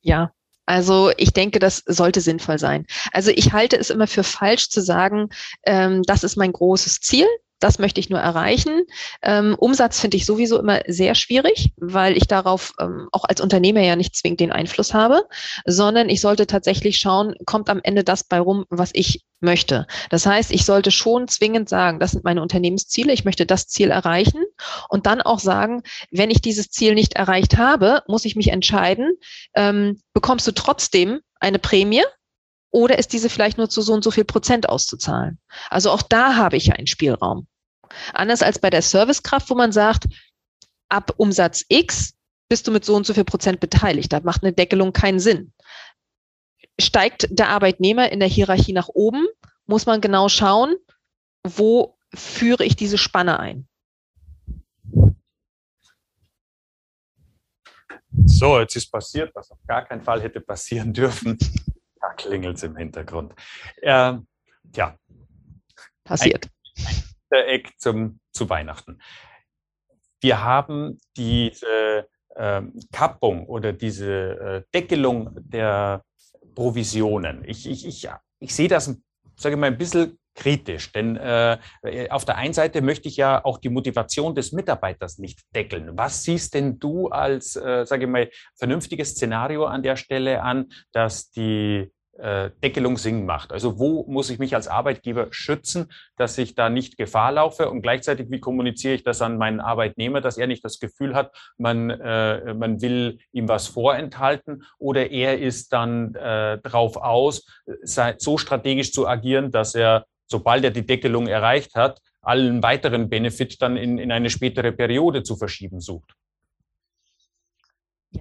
Ja, 0.02 0.33
also 0.66 1.12
ich 1.16 1.33
denke, 1.33 1.61
das 1.61 1.79
sollte 1.87 2.20
sinnvoll 2.20 2.59
sein. 2.59 2.85
Also 3.11 3.31
ich 3.31 3.55
halte 3.55 3.79
es 3.79 3.88
immer 3.88 4.07
für 4.07 4.22
falsch 4.22 4.68
zu 4.68 4.83
sagen, 4.83 5.31
ähm, 5.64 6.02
das 6.02 6.22
ist 6.22 6.37
mein 6.37 6.52
großes 6.52 7.00
Ziel, 7.00 7.26
das 7.59 7.79
möchte 7.79 8.01
ich 8.01 8.11
nur 8.11 8.21
erreichen. 8.21 8.85
Ähm, 9.23 9.57
Umsatz 9.59 10.01
finde 10.01 10.16
ich 10.16 10.27
sowieso 10.27 10.59
immer 10.59 10.81
sehr 10.87 11.14
schwierig, 11.14 11.73
weil 11.77 12.16
ich 12.16 12.27
darauf 12.27 12.73
ähm, 12.81 13.09
auch 13.12 13.25
als 13.25 13.40
Unternehmer 13.40 13.81
ja 13.81 13.97
nicht 13.97 14.16
zwingend 14.16 14.40
den 14.40 14.53
Einfluss 14.53 14.95
habe, 14.95 15.25
sondern 15.64 16.09
ich 16.09 16.21
sollte 16.21 16.47
tatsächlich 16.47 16.99
schauen, 16.99 17.35
kommt 17.47 17.71
am 17.71 17.81
Ende 17.83 18.05
das 18.05 18.25
bei 18.25 18.38
rum, 18.38 18.64
was 18.71 18.90
ich 18.92 19.25
möchte. 19.40 19.87
Das 20.11 20.27
heißt, 20.27 20.51
ich 20.51 20.64
sollte 20.64 20.90
schon 20.90 21.29
zwingend 21.29 21.69
sagen, 21.69 22.01
das 22.01 22.12
sind 22.12 22.25
meine 22.25 22.42
Unternehmensziele, 22.42 23.12
ich 23.12 23.25
möchte 23.25 23.47
das 23.47 23.69
Ziel 23.69 23.90
erreichen 23.90 24.42
und 24.88 25.07
dann 25.07 25.21
auch 25.21 25.38
sagen, 25.38 25.83
wenn 26.11 26.31
ich 26.31 26.40
dieses 26.40 26.71
Ziel 26.71 26.95
nicht 26.95 27.14
erreicht 27.14 27.57
habe, 27.57 28.03
muss 28.07 28.25
ich 28.25 28.37
mich 28.37 28.49
entscheiden, 28.49 29.16
ähm, 29.55 30.01
bekommst 30.14 30.47
du 30.47 30.53
trotzdem 30.53 31.21
eine 31.38 31.59
Prämie 31.59 32.03
oder 32.77 32.99
ist 32.99 33.15
diese 33.15 33.31
vielleicht 33.31 33.57
nur 33.57 33.71
zu 33.71 33.81
so 33.81 33.95
und 33.95 34.05
so 34.05 34.11
viel 34.11 34.27
Prozent 34.27 34.69
auszuzahlen? 34.69 35.39
Also 35.71 35.91
auch 35.91 36.03
da 36.03 36.37
habe 36.37 36.59
ich 36.59 36.67
ja 36.67 36.75
einen 36.75 36.87
Spielraum. 36.87 37.47
Anders 38.12 38.43
als 38.43 38.59
bei 38.59 38.69
der 38.69 38.83
Servicekraft, 38.83 39.49
wo 39.49 39.55
man 39.55 39.73
sagt, 39.73 40.05
ab 40.91 41.15
Umsatz 41.17 41.65
X 41.71 42.12
bist 42.51 42.67
du 42.67 42.73
mit 42.73 42.85
so 42.85 42.95
und 42.95 43.07
so 43.07 43.15
viel 43.15 43.25
Prozent 43.25 43.61
beteiligt. 43.61 44.12
Da 44.12 44.21
macht 44.21 44.43
eine 44.43 44.53
Deckelung 44.53 44.93
keinen 44.93 45.21
Sinn. 45.21 45.55
Steigt 46.79 47.29
der 47.31 47.49
Arbeitnehmer 47.49 48.12
in 48.12 48.21
der 48.21 48.29
Hierarchie 48.29 48.75
nach 48.75 48.89
oben, 48.89 49.27
muss 49.65 49.87
man 49.87 50.03
genau 50.03 50.29
schauen, 50.29 50.77
wo 51.45 51.97
führe 52.15 52.62
ich 52.62 52.77
diese 52.77 52.99
Spanne 52.99 53.41
ein. 53.41 53.67
So, 58.27 58.61
jetzt 58.61 58.77
ist 58.77 58.93
passiert, 58.93 59.35
was 59.35 59.51
auf 59.51 59.59
gar 59.67 59.83
keinen 59.87 60.03
Fall 60.03 60.21
hätte 60.21 60.43
passieren 60.43 60.93
dürfen. 60.93 61.39
Klingelt 62.16 62.57
es 62.57 62.62
im 62.62 62.76
Hintergrund. 62.76 63.35
Äh, 63.83 64.14
ja. 64.74 64.96
Passiert. 66.05 66.48
Ein 67.31 67.44
Eck 67.46 67.72
zum, 67.79 68.20
zu 68.33 68.48
Weihnachten. 68.48 69.00
Wir 70.20 70.42
haben 70.42 70.98
diese 71.16 72.09
äh, 72.35 72.62
Kappung 72.92 73.46
oder 73.46 73.72
diese 73.72 74.12
äh, 74.12 74.62
Deckelung 74.72 75.31
der 75.35 76.02
Provisionen. 76.55 77.44
Ich, 77.46 77.68
ich, 77.68 77.87
ich, 77.87 78.09
ich 78.40 78.55
sehe 78.55 78.68
das, 78.68 78.87
sage 79.37 79.55
ich 79.55 79.61
mal, 79.61 79.66
ein 79.66 79.79
bisschen 79.79 80.18
kritisch, 80.35 80.92
denn 80.92 81.16
äh, 81.16 81.59
auf 82.11 82.24
der 82.24 82.37
einen 82.37 82.52
Seite 82.52 82.83
möchte 82.83 83.09
ich 83.09 83.16
ja 83.16 83.44
auch 83.44 83.59
die 83.59 83.70
Motivation 83.70 84.35
des 84.35 84.52
Mitarbeiters 84.52 85.18
nicht 85.18 85.40
deckeln. 85.55 85.96
Was 85.96 86.22
siehst 86.22 86.55
denn 86.55 86.79
du 86.79 87.09
als, 87.09 87.57
äh, 87.57 87.85
sage 87.87 88.05
ich 88.05 88.11
mal, 88.11 88.31
vernünftiges 88.55 89.11
Szenario 89.11 89.64
an 89.64 89.83
der 89.83 89.96
Stelle 89.96 90.42
an, 90.42 90.66
dass 90.92 91.31
die 91.31 91.90
Deckelung 92.62 92.96
Sinn 92.96 93.26
macht. 93.26 93.52
Also 93.52 93.79
wo 93.79 94.05
muss 94.09 94.31
ich 94.31 94.38
mich 94.38 94.55
als 94.55 94.68
Arbeitgeber 94.68 95.29
schützen, 95.31 95.92
dass 96.16 96.38
ich 96.38 96.55
da 96.55 96.70
nicht 96.70 96.96
Gefahr 96.96 97.33
laufe 97.33 97.70
und 97.70 97.83
gleichzeitig 97.83 98.31
wie 98.31 98.40
kommuniziere 98.40 98.94
ich 98.94 99.05
das 99.05 99.20
an 99.22 99.38
meinen 99.38 99.61
Arbeitnehmer, 99.61 100.20
dass 100.20 100.38
er 100.38 100.46
nicht 100.46 100.64
das 100.64 100.81
Gefühl 100.81 101.14
hat, 101.14 101.37
man, 101.59 101.90
äh, 101.90 102.55
man 102.55 102.81
will 102.81 103.18
ihm 103.33 103.48
was 103.48 103.66
vorenthalten 103.66 104.64
oder 104.79 105.11
er 105.11 105.38
ist 105.38 105.72
dann 105.72 106.14
äh, 106.14 106.59
drauf 106.59 106.96
aus, 106.96 107.46
so 107.83 108.38
strategisch 108.38 108.92
zu 108.92 109.07
agieren, 109.07 109.50
dass 109.50 109.74
er, 109.74 110.07
sobald 110.26 110.64
er 110.64 110.70
die 110.70 110.87
Deckelung 110.87 111.26
erreicht 111.26 111.74
hat, 111.74 112.00
allen 112.22 112.62
weiteren 112.62 113.09
Benefit 113.09 113.62
dann 113.62 113.76
in, 113.76 113.98
in 113.98 114.11
eine 114.11 114.31
spätere 114.31 114.72
Periode 114.72 115.22
zu 115.22 115.37
verschieben 115.37 115.81
sucht. 115.81 116.14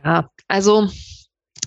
Ja, 0.04 0.30
also 0.48 0.90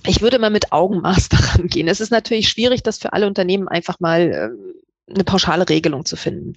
ich 0.07 0.21
würde 0.21 0.39
mal 0.39 0.51
mit 0.51 0.73
Augenmaß 0.73 1.29
daran 1.29 1.69
gehen. 1.69 1.89
Es 1.89 2.01
ist 2.01 2.11
natürlich 2.11 2.49
schwierig, 2.49 2.83
das 2.83 2.99
für 2.99 3.13
alle 3.13 3.27
Unternehmen 3.27 3.69
einfach 3.69 4.01
mal 4.01 4.21
äh, 4.21 5.13
eine 5.13 5.25
pauschale 5.25 5.69
Regelung 5.69 6.05
zu 6.05 6.17
finden. 6.17 6.57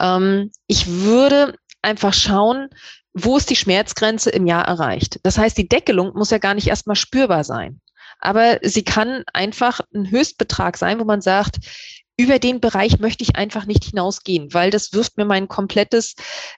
Ähm, 0.00 0.50
ich 0.66 0.86
würde 0.88 1.54
einfach 1.82 2.14
schauen, 2.14 2.68
wo 3.14 3.36
ist 3.36 3.50
die 3.50 3.56
Schmerzgrenze 3.56 4.30
im 4.30 4.46
Jahr 4.46 4.66
erreicht. 4.66 5.20
Das 5.22 5.38
heißt, 5.38 5.56
die 5.58 5.68
Deckelung 5.68 6.12
muss 6.14 6.30
ja 6.30 6.38
gar 6.38 6.54
nicht 6.54 6.68
erstmal 6.68 6.96
spürbar 6.96 7.44
sein. 7.44 7.80
Aber 8.18 8.58
sie 8.62 8.84
kann 8.84 9.24
einfach 9.32 9.80
ein 9.94 10.10
Höchstbetrag 10.10 10.76
sein, 10.76 11.00
wo 11.00 11.04
man 11.04 11.20
sagt, 11.20 11.58
über 12.16 12.38
den 12.38 12.60
Bereich 12.60 12.98
möchte 12.98 13.24
ich 13.24 13.36
einfach 13.36 13.66
nicht 13.66 13.84
hinausgehen, 13.84 14.52
weil 14.52 14.70
das 14.70 14.92
wirft 14.92 15.16
mir 15.16 15.24
mein 15.24 15.48
komplettes, 15.48 16.14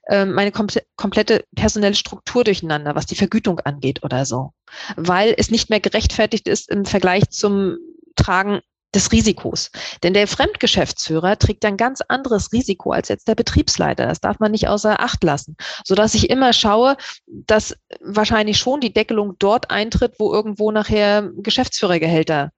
äh, 0.07 0.25
meine 0.25 0.51
komplette 0.51 1.45
personelle 1.55 1.95
Struktur 1.95 2.43
durcheinander, 2.43 2.95
was 2.95 3.05
die 3.05 3.15
Vergütung 3.15 3.59
angeht 3.61 4.03
oder 4.03 4.25
so. 4.25 4.51
Weil 4.95 5.33
es 5.37 5.51
nicht 5.51 5.69
mehr 5.69 5.79
gerechtfertigt 5.79 6.47
ist 6.47 6.69
im 6.69 6.85
Vergleich 6.85 7.29
zum 7.29 7.77
Tragen 8.15 8.61
des 8.93 9.11
Risikos. 9.11 9.71
Denn 10.03 10.13
der 10.13 10.27
Fremdgeschäftsführer 10.27 11.37
trägt 11.37 11.65
ein 11.65 11.77
ganz 11.77 12.01
anderes 12.01 12.51
Risiko 12.53 12.91
als 12.91 13.09
jetzt 13.09 13.27
der 13.27 13.35
Betriebsleiter. 13.35 14.07
Das 14.07 14.21
darf 14.21 14.39
man 14.39 14.51
nicht 14.51 14.67
außer 14.67 15.01
Acht 15.01 15.23
lassen. 15.23 15.57
Sodass 15.83 16.15
ich 16.15 16.29
immer 16.29 16.53
schaue, 16.53 16.95
dass 17.27 17.75
wahrscheinlich 17.99 18.57
schon 18.57 18.79
die 18.79 18.93
Deckelung 18.93 19.35
dort 19.37 19.69
eintritt, 19.69 20.15
wo 20.17 20.33
irgendwo 20.33 20.71
nachher 20.71 21.29
Geschäftsführergehälter 21.37 22.51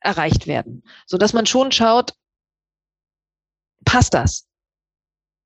erreicht 0.00 0.46
werden, 0.46 0.82
so 1.06 1.18
dass 1.18 1.32
man 1.32 1.46
schon 1.46 1.72
schaut, 1.72 2.14
passt 3.84 4.14
das? 4.14 4.48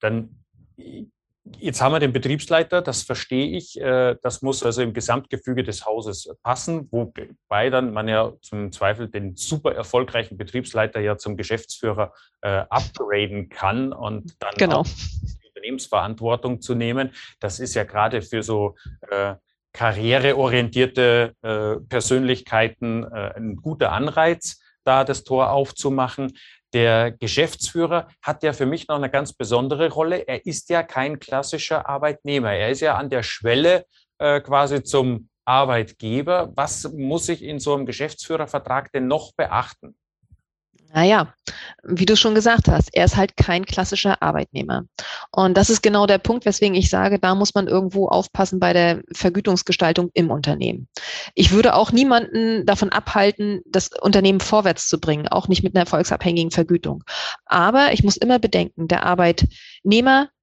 Dann 0.01 0.45
Jetzt 1.59 1.83
haben 1.83 1.93
wir 1.93 2.01
den 2.01 2.15
Betriebsleiter, 2.15 2.81
das 2.81 3.03
verstehe 3.03 3.57
ich. 3.57 3.79
Äh, 3.79 4.17
das 4.23 4.41
muss 4.41 4.63
also 4.63 4.81
im 4.81 4.95
Gesamtgefüge 4.95 5.63
des 5.63 5.85
Hauses 5.85 6.35
passen, 6.43 6.89
wobei 6.91 7.69
dann 7.69 7.93
man 7.93 8.09
ja 8.09 8.33
zum 8.41 8.73
Zweifel 8.73 9.09
den 9.09 9.37
super 9.37 9.75
erfolgreichen 9.75 10.39
Betriebsleiter 10.39 11.01
ja 11.01 11.19
zum 11.19 11.37
Geschäftsführer 11.37 12.15
äh, 12.41 12.65
upgraden 12.71 13.51
kann 13.51 13.93
und 13.93 14.43
dann 14.43 14.55
genau. 14.57 14.81
auch 14.81 14.87
die 14.87 15.49
Unternehmensverantwortung 15.49 16.63
zu 16.63 16.75
nehmen. 16.75 17.11
Das 17.41 17.61
ist 17.61 17.75
ja 17.75 17.85
gerade 17.85 18.23
für 18.23 18.43
so 18.43 18.77
äh, 19.11 19.35
karriereorientierte 19.75 21.35
äh, 21.43 21.77
Persönlichkeiten 21.89 23.05
äh, 23.05 23.35
ein 23.37 23.57
guter 23.57 23.93
Anreiz, 23.93 24.61
da 24.85 25.05
das 25.05 25.25
Tor 25.25 25.51
aufzumachen. 25.51 26.33
Der 26.73 27.13
Geschäftsführer 27.13 28.09
hat 28.23 28.43
ja 28.43 28.53
für 28.53 28.67
mich 28.67 28.89
noch 28.89 28.97
eine 28.97 29.11
ganz 29.11 29.33
besondere 29.33 29.91
Rolle. 29.91 30.27
Er 30.27 30.47
ist 30.47 30.71
ja 30.71 30.83
kein 30.83 31.19
klassischer 31.19 31.89
Arbeitnehmer. 31.89 32.53
Er 32.53 32.71
ist 32.71 32.81
ja 32.81 32.97
an 32.97 33.11
der 33.11 33.23
Schwelle 33.23 33.85
äh, 34.19 34.41
quasi 34.41 34.83
zum 34.83 35.29
Arbeitgeber. 35.45 36.53
Was 36.55 36.91
muss 36.93 37.29
ich 37.29 37.43
in 37.43 37.59
so 37.59 37.75
einem 37.75 37.85
Geschäftsführervertrag 37.85 38.93
denn 38.93 39.09
noch 39.09 39.33
beachten? 39.35 39.97
Naja, 40.95 41.35
wie 41.83 42.07
du 42.07 42.17
schon 42.17 42.37
gesagt 42.37 42.69
hast, 42.69 42.89
er 42.93 43.05
ist 43.05 43.17
halt 43.17 43.37
kein 43.37 43.67
klassischer 43.67 44.23
Arbeitnehmer. 44.23 44.85
Und 45.33 45.57
das 45.57 45.69
ist 45.69 45.83
genau 45.83 46.07
der 46.07 46.19
Punkt, 46.19 46.45
weswegen 46.45 46.77
ich 46.77 46.89
sage, 46.89 47.19
da 47.19 47.35
muss 47.35 47.53
man 47.53 47.67
irgendwo 47.67 48.07
aufpassen 48.07 48.61
bei 48.61 48.73
der 48.73 49.03
Vergütungsgestaltung 49.13 50.11
im 50.15 50.31
Unternehmen. 50.31 50.87
Ich 51.35 51.51
würde 51.51 51.75
auch 51.75 51.91
niemanden 51.91 52.65
davon 52.65 52.91
abhalten, 52.91 53.61
das 53.67 53.91
Unternehmen 54.01 54.39
vorwärts 54.39 54.87
zu 54.87 55.01
bringen, 55.01 55.27
auch 55.27 55.49
nicht 55.49 55.65
mit 55.65 55.75
einer 55.75 55.83
erfolgsabhängigen 55.83 56.53
Vergütung. 56.53 57.03
Aber 57.45 57.93
ich 57.93 58.05
muss 58.05 58.17
immer 58.17 58.39
bedenken, 58.39 58.87
der 58.87 59.05
Arbeitnehmer 59.05 59.51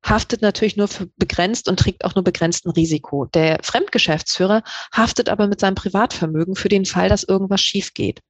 haftet 0.04 0.42
natürlich 0.42 0.78
nur 0.78 0.88
für 0.88 1.08
begrenzt 1.18 1.68
und 1.68 1.80
trägt 1.80 2.06
auch 2.06 2.16
nur 2.16 2.24
begrenzten 2.24 2.70
Risiko. 2.72 3.26
Der 3.26 3.60
Fremdgeschäftsführer 3.62 4.64
haftet 4.94 5.30
aber 5.30 5.48
mit 5.48 5.60
seinem 5.60 5.76
Privatvermögen 5.76 6.56
für 6.56 6.70
den 6.70 6.86
Fall, 6.86 7.10
dass 7.10 7.24
irgendwas 7.24 7.62
schief 7.62 7.94
geht. 7.94 8.22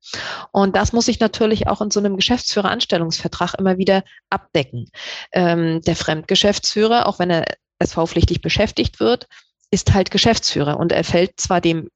Und 0.52 0.76
das 0.76 0.94
muss 0.94 1.08
ich 1.08 1.20
natürlich 1.20 1.68
auch 1.68 1.82
in 1.82 1.92
so 1.92 2.00
einem 2.00 2.16
Geschäftsführeranstellungsvertrag 2.16 3.56
immer 3.58 3.78
wieder 3.78 4.04
abdecken. 4.30 4.90
Ähm, 5.32 5.82
der 5.82 5.96
Fremdgeschäftsführer, 5.96 7.08
auch 7.08 7.20
wenn 7.20 7.30
er 7.30 7.46
SV-pflichtig 7.80 8.42
beschäftigt 8.42 9.00
wird, 9.00 9.28
ist 9.72 9.94
halt 9.94 10.12
Geschäftsführer 10.12 10.78
und 10.78 10.92
er 10.92 11.04
fällt 11.04 11.40
zwar 11.40 11.62
dem 11.62 11.90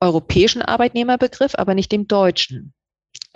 europäischen 0.00 0.62
Arbeitnehmerbegriff, 0.62 1.54
aber 1.56 1.74
nicht 1.74 1.92
dem 1.92 2.06
deutschen. 2.06 2.74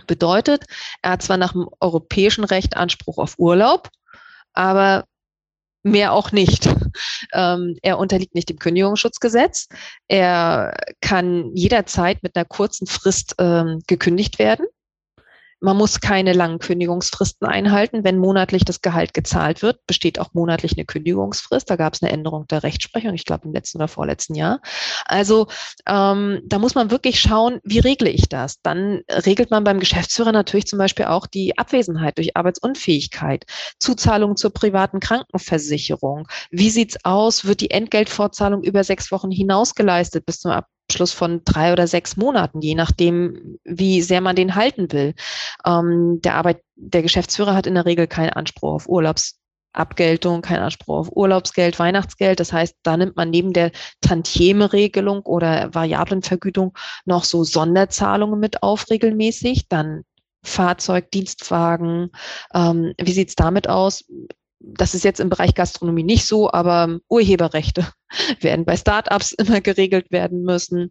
Bedeutet, 0.06 0.64
er 1.02 1.12
hat 1.12 1.22
zwar 1.22 1.36
nach 1.36 1.52
dem 1.52 1.68
europäischen 1.80 2.44
Recht 2.44 2.76
Anspruch 2.76 3.18
auf 3.18 3.38
Urlaub, 3.38 3.88
aber 4.52 5.04
mehr 5.86 6.12
auch 6.12 6.32
nicht. 6.32 6.68
Ähm, 7.32 7.76
er 7.82 7.98
unterliegt 7.98 8.34
nicht 8.34 8.48
dem 8.48 8.58
Kündigungsschutzgesetz. 8.58 9.68
Er 10.08 10.74
kann 11.00 11.50
jederzeit 11.54 12.22
mit 12.22 12.36
einer 12.36 12.44
kurzen 12.44 12.86
Frist 12.86 13.34
ähm, 13.38 13.82
gekündigt 13.86 14.38
werden. 14.38 14.66
Man 15.66 15.78
muss 15.78 16.00
keine 16.00 16.32
langen 16.32 16.60
Kündigungsfristen 16.60 17.44
einhalten. 17.44 18.04
Wenn 18.04 18.18
monatlich 18.18 18.64
das 18.64 18.82
Gehalt 18.82 19.14
gezahlt 19.14 19.62
wird, 19.62 19.84
besteht 19.88 20.20
auch 20.20 20.32
monatlich 20.32 20.74
eine 20.76 20.84
Kündigungsfrist. 20.84 21.68
Da 21.68 21.74
gab 21.74 21.94
es 21.94 22.02
eine 22.04 22.12
Änderung 22.12 22.46
der 22.46 22.62
Rechtsprechung, 22.62 23.14
ich 23.14 23.24
glaube 23.24 23.48
im 23.48 23.52
letzten 23.52 23.78
oder 23.78 23.88
vorletzten 23.88 24.36
Jahr. 24.36 24.60
Also 25.06 25.48
ähm, 25.88 26.40
da 26.44 26.60
muss 26.60 26.76
man 26.76 26.92
wirklich 26.92 27.18
schauen, 27.18 27.58
wie 27.64 27.80
regle 27.80 28.08
ich 28.08 28.28
das? 28.28 28.62
Dann 28.62 29.00
regelt 29.10 29.50
man 29.50 29.64
beim 29.64 29.80
Geschäftsführer 29.80 30.30
natürlich 30.30 30.68
zum 30.68 30.78
Beispiel 30.78 31.06
auch 31.06 31.26
die 31.26 31.58
Abwesenheit 31.58 32.16
durch 32.16 32.36
Arbeitsunfähigkeit, 32.36 33.44
Zuzahlung 33.80 34.36
zur 34.36 34.52
privaten 34.52 35.00
Krankenversicherung. 35.00 36.28
Wie 36.52 36.70
sieht's 36.70 36.96
aus? 37.04 37.44
Wird 37.44 37.60
die 37.60 37.72
Entgeltfortzahlung 37.72 38.62
über 38.62 38.84
sechs 38.84 39.10
Wochen 39.10 39.32
hinaus 39.32 39.74
geleistet 39.74 40.26
bis 40.26 40.38
zum 40.38 40.52
Ab 40.52 40.68
Abschluss 40.88 41.12
von 41.12 41.42
drei 41.44 41.72
oder 41.72 41.86
sechs 41.86 42.16
Monaten, 42.16 42.60
je 42.60 42.74
nachdem, 42.74 43.58
wie 43.64 44.02
sehr 44.02 44.20
man 44.20 44.36
den 44.36 44.54
halten 44.54 44.92
will. 44.92 45.14
Ähm, 45.64 46.20
der 46.22 46.34
Arbeit, 46.36 46.62
der 46.76 47.02
Geschäftsführer 47.02 47.54
hat 47.54 47.66
in 47.66 47.74
der 47.74 47.86
Regel 47.86 48.06
keinen 48.06 48.30
Anspruch 48.30 48.74
auf 48.74 48.88
Urlaubsabgeltung, 48.88 50.42
keinen 50.42 50.62
Anspruch 50.62 50.96
auf 50.96 51.08
Urlaubsgeld, 51.12 51.78
Weihnachtsgeld. 51.80 52.38
Das 52.38 52.52
heißt, 52.52 52.76
da 52.84 52.96
nimmt 52.96 53.16
man 53.16 53.30
neben 53.30 53.52
der 53.52 53.72
Tantieme-Regelung 54.00 55.22
oder 55.22 55.74
Variablenvergütung 55.74 56.76
noch 57.04 57.24
so 57.24 57.42
Sonderzahlungen 57.42 58.38
mit 58.38 58.62
auf 58.62 58.88
regelmäßig. 58.88 59.68
Dann 59.68 60.04
Fahrzeug, 60.44 61.10
Dienstwagen. 61.10 62.10
Ähm, 62.54 62.94
wie 63.00 63.12
sieht's 63.12 63.34
damit 63.34 63.68
aus? 63.68 64.04
Das 64.58 64.94
ist 64.94 65.04
jetzt 65.04 65.20
im 65.20 65.28
Bereich 65.28 65.54
Gastronomie 65.54 66.02
nicht 66.02 66.26
so, 66.26 66.50
aber 66.50 66.98
Urheberrechte 67.08 67.86
werden 68.40 68.64
bei 68.64 68.76
Startups 68.76 69.32
immer 69.38 69.60
geregelt 69.60 70.10
werden 70.10 70.42
müssen. 70.42 70.90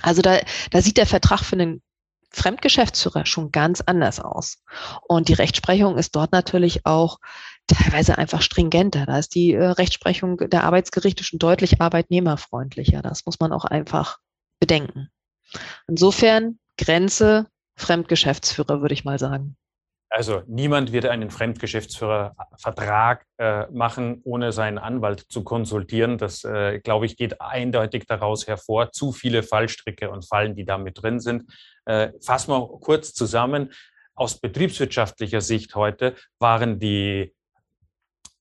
Also 0.00 0.22
da, 0.22 0.40
da 0.70 0.80
sieht 0.80 0.96
der 0.96 1.06
Vertrag 1.06 1.40
für 1.40 1.56
einen 1.56 1.82
Fremdgeschäftsführer 2.30 3.26
schon 3.26 3.52
ganz 3.52 3.82
anders 3.82 4.18
aus. 4.18 4.62
Und 5.06 5.28
die 5.28 5.34
Rechtsprechung 5.34 5.98
ist 5.98 6.16
dort 6.16 6.32
natürlich 6.32 6.86
auch 6.86 7.18
teilweise 7.66 8.16
einfach 8.16 8.40
stringenter. 8.40 9.04
Da 9.06 9.18
ist 9.18 9.34
die 9.34 9.52
äh, 9.52 9.64
Rechtsprechung 9.64 10.38
der 10.38 10.64
Arbeitsgerichte 10.64 11.24
schon 11.24 11.38
deutlich 11.38 11.80
arbeitnehmerfreundlicher. 11.80 13.02
Das 13.02 13.26
muss 13.26 13.38
man 13.38 13.52
auch 13.52 13.64
einfach 13.64 14.18
bedenken. 14.58 15.08
Insofern 15.86 16.58
Grenze 16.78 17.46
Fremdgeschäftsführer, 17.76 18.80
würde 18.80 18.94
ich 18.94 19.04
mal 19.04 19.18
sagen. 19.18 19.56
Also 20.14 20.42
niemand 20.46 20.92
wird 20.92 21.06
einen 21.06 21.30
Fremdgeschäftsführervertrag 21.30 23.24
äh, 23.38 23.66
machen, 23.70 24.20
ohne 24.24 24.52
seinen 24.52 24.76
Anwalt 24.76 25.20
zu 25.20 25.42
konsultieren. 25.42 26.18
Das, 26.18 26.44
äh, 26.44 26.80
glaube 26.80 27.06
ich, 27.06 27.16
geht 27.16 27.40
eindeutig 27.40 28.04
daraus 28.06 28.46
hervor. 28.46 28.92
Zu 28.92 29.12
viele 29.12 29.42
Fallstricke 29.42 30.10
und 30.10 30.28
Fallen, 30.28 30.54
die 30.54 30.66
damit 30.66 31.02
drin 31.02 31.18
sind. 31.18 31.50
Äh, 31.86 32.10
fassen 32.20 32.50
wir 32.50 32.60
kurz 32.82 33.14
zusammen. 33.14 33.72
Aus 34.14 34.38
betriebswirtschaftlicher 34.38 35.40
Sicht 35.40 35.74
heute 35.74 36.14
waren 36.38 36.78
die 36.78 37.34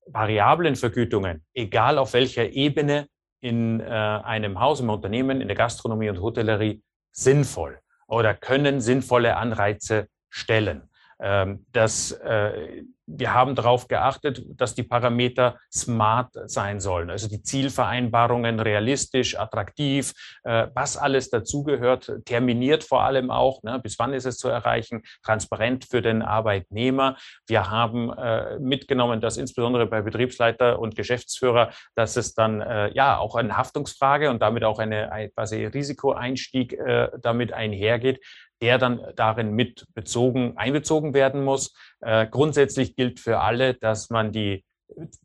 variablen 0.08 0.76
Vergütungen, 0.76 1.46
egal 1.54 1.98
auf 2.00 2.12
welcher 2.12 2.50
Ebene 2.50 3.08
in 3.40 3.80
äh, 3.80 3.86
einem 3.86 4.60
Haus, 4.60 4.82
im 4.82 4.90
Unternehmen, 4.90 5.40
in 5.40 5.48
der 5.48 5.56
Gastronomie 5.56 6.10
und 6.10 6.20
Hotellerie, 6.20 6.84
sinnvoll 7.14 7.80
oder 8.08 8.34
können 8.34 8.82
sinnvolle 8.82 9.38
Anreize 9.38 10.10
stellen. 10.30 10.90
Ähm, 11.22 11.66
das, 11.72 12.12
äh, 12.12 12.84
wir 13.06 13.34
haben 13.34 13.56
darauf 13.56 13.88
geachtet, 13.88 14.44
dass 14.56 14.74
die 14.74 14.84
Parameter 14.84 15.58
smart 15.72 16.34
sein 16.46 16.80
sollen, 16.80 17.10
also 17.10 17.28
die 17.28 17.44
Zielvereinbarungen 17.44 18.60
realistisch, 18.60 19.38
attraktiv, 19.38 20.14
äh, 20.44 20.68
was 20.74 20.98
alles 20.98 21.30
dazugehört, 21.30 22.12
terminiert 22.26 22.84
vor 22.84 23.04
allem 23.04 23.30
auch, 23.30 23.62
ne, 23.64 23.80
bis 23.80 24.00
wann 24.00 24.14
ist 24.14 24.26
es 24.26 24.38
zu 24.38 24.48
erreichen, 24.48 25.04
transparent 25.24 25.86
für 25.86 26.02
den 26.02 26.22
Arbeitnehmer. 26.24 27.18
Wir 27.48 27.70
haben 27.70 28.12
äh, 28.14 28.58
mitgenommen, 28.60 29.22
dass 29.22 29.38
insbesondere 29.38 29.86
bei 29.86 30.02
Betriebsleiter 30.02 30.80
und 30.80 30.96
Geschäftsführer, 30.96 31.72
dass 31.96 32.16
es 32.16 32.34
dann 32.34 32.62
ja 32.94 33.18
auch 33.18 33.36
eine 33.36 33.58
Haftungsfrage 33.58 34.30
und 34.30 34.42
damit 34.42 34.64
auch 34.64 34.80
eine, 34.80 35.12
ein 35.12 35.32
quasi 35.34 35.66
Risikoeinstieg 35.66 36.78
damit 37.22 37.54
einhergeht 37.54 38.20
der 38.62 38.78
dann 38.78 39.02
darin 39.15 39.54
mit 39.54 39.86
bezogen, 39.93 40.58
einbezogen 40.58 41.13
werden 41.13 41.43
muss. 41.43 41.74
Äh, 42.02 42.28
grundsätzlich 42.28 42.95
gilt 42.95 43.19
für 43.19 43.39
alle, 43.39 43.74
dass 43.74 44.10
man 44.10 44.32
die 44.32 44.63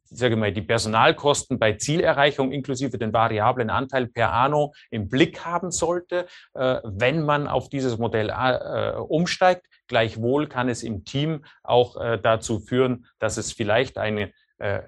sage 0.04 0.36
mal, 0.36 0.52
die 0.52 0.62
Personalkosten 0.62 1.58
bei 1.58 1.72
Zielerreichung 1.72 2.52
inklusive 2.52 2.98
den 2.98 3.12
variablen 3.12 3.70
Anteil 3.70 4.06
per 4.06 4.32
anno 4.32 4.72
im 4.90 5.08
Blick 5.08 5.44
haben 5.44 5.70
sollte, 5.70 6.26
äh, 6.54 6.78
wenn 6.84 7.24
man 7.24 7.48
auf 7.48 7.68
dieses 7.68 7.98
Modell 7.98 8.30
äh, 8.30 8.96
umsteigt. 8.96 9.66
Gleichwohl 9.88 10.48
kann 10.48 10.68
es 10.68 10.82
im 10.82 11.04
Team 11.04 11.44
auch 11.62 11.96
äh, 12.00 12.18
dazu 12.20 12.60
führen, 12.60 13.06
dass 13.18 13.36
es 13.36 13.52
vielleicht 13.52 13.98
eine 13.98 14.32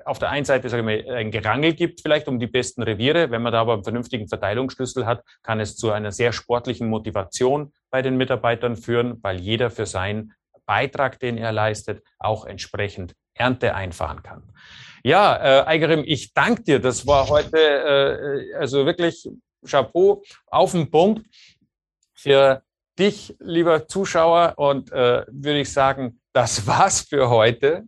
auf 0.05 0.19
der 0.19 0.31
einen 0.31 0.47
Seite 0.47 0.69
sagen 0.71 0.87
wir, 0.87 1.15
ein 1.15 1.31
Gerangel 1.31 1.75
gibt, 1.75 2.01
vielleicht 2.01 2.27
um 2.27 2.39
die 2.39 2.47
besten 2.47 2.83
Reviere. 2.83 3.31
Wenn 3.31 3.43
man 3.43 3.53
da 3.53 3.61
aber 3.61 3.75
einen 3.75 3.85
vernünftigen 3.85 4.27
Verteilungsschlüssel 4.27 5.05
hat, 5.05 5.23
kann 5.43 5.61
es 5.61 5.77
zu 5.77 5.91
einer 5.91 6.11
sehr 6.11 6.33
sportlichen 6.33 6.89
Motivation 6.89 7.73
bei 7.91 8.01
den 8.01 8.17
Mitarbeitern 8.17 8.77
führen, 8.77 9.23
weil 9.23 9.39
jeder 9.41 9.71
für 9.71 9.85
seinen 9.85 10.33
Beitrag, 10.65 11.19
den 11.19 11.39
er 11.39 11.53
leistet, 11.53 12.03
auch 12.19 12.45
entsprechend 12.45 13.15
Ernte 13.35 13.75
einfahren 13.75 14.23
kann. 14.23 14.53
Ja, 15.03 15.37
äh, 15.37 15.67
Eigerim, 15.67 16.03
ich 16.05 16.35
danke 16.35 16.63
dir. 16.63 16.81
Das 16.81 17.07
war 17.07 17.29
heute 17.29 17.59
äh, 17.59 18.55
also 18.55 18.85
wirklich 18.85 19.29
Chapeau 19.67 20.23
auf 20.47 20.73
den 20.73 20.91
Punkt 20.91 21.27
für 22.15 22.63
dich, 22.99 23.37
lieber 23.39 23.87
Zuschauer. 23.87 24.55
Und 24.57 24.93
äh, 24.93 25.25
würde 25.29 25.61
ich 25.61 25.73
sagen, 25.73 26.21
das 26.39 26.69
war's 26.69 27.01
für 27.01 27.31
heute. 27.31 27.83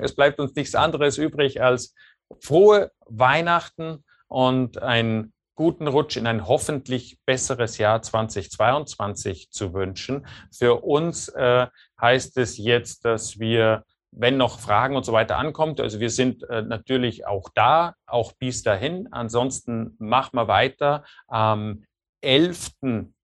Es 0.00 0.14
bleibt 0.14 0.38
uns 0.38 0.54
nichts 0.54 0.76
anderes 0.76 1.18
übrig 1.18 1.60
als 1.60 1.92
frohe 2.40 2.92
Weihnachten 3.04 4.04
und 4.28 4.80
einen 4.80 5.32
guten 5.56 5.88
Rutsch 5.88 6.16
in 6.16 6.28
ein 6.28 6.46
hoffentlich 6.46 7.18
besseres 7.26 7.78
Jahr 7.78 8.02
2022 8.02 9.50
zu 9.50 9.74
wünschen. 9.74 10.24
Für 10.56 10.84
uns 10.84 11.30
äh, 11.30 11.66
heißt 12.00 12.38
es 12.38 12.58
jetzt, 12.58 13.04
dass 13.04 13.40
wir, 13.40 13.82
wenn 14.12 14.36
noch 14.36 14.60
Fragen 14.60 14.94
und 14.94 15.04
so 15.04 15.12
weiter 15.12 15.36
ankommt, 15.38 15.80
also 15.80 15.98
wir 15.98 16.10
sind 16.10 16.48
äh, 16.48 16.62
natürlich 16.62 17.26
auch 17.26 17.48
da, 17.56 17.96
auch 18.06 18.34
bis 18.34 18.62
dahin. 18.62 19.08
Ansonsten 19.10 19.96
machen 19.98 20.36
wir 20.36 20.46
weiter 20.46 21.02
am 21.26 21.82
11. 22.20 22.70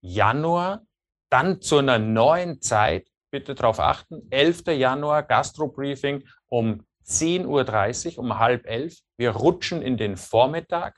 Januar, 0.01 0.83
dann 1.31 1.61
zu 1.61 1.79
einer 1.79 2.01
neuen 2.01 2.61
Zeit 2.61 3.12
bitte 3.33 3.55
darauf 3.57 3.81
achten, 3.81 4.29
11. 4.31 4.67
Januar 4.69 5.25
Gastro-Briefing 5.25 6.25
um 6.49 6.85
10.30 7.07 8.13
Uhr, 8.13 8.19
um 8.19 8.39
halb 8.39 8.67
elf. 8.67 8.99
Wir 9.17 9.31
rutschen 9.31 9.83
in 9.83 9.97
den 9.97 10.17
Vormittag. 10.17 10.97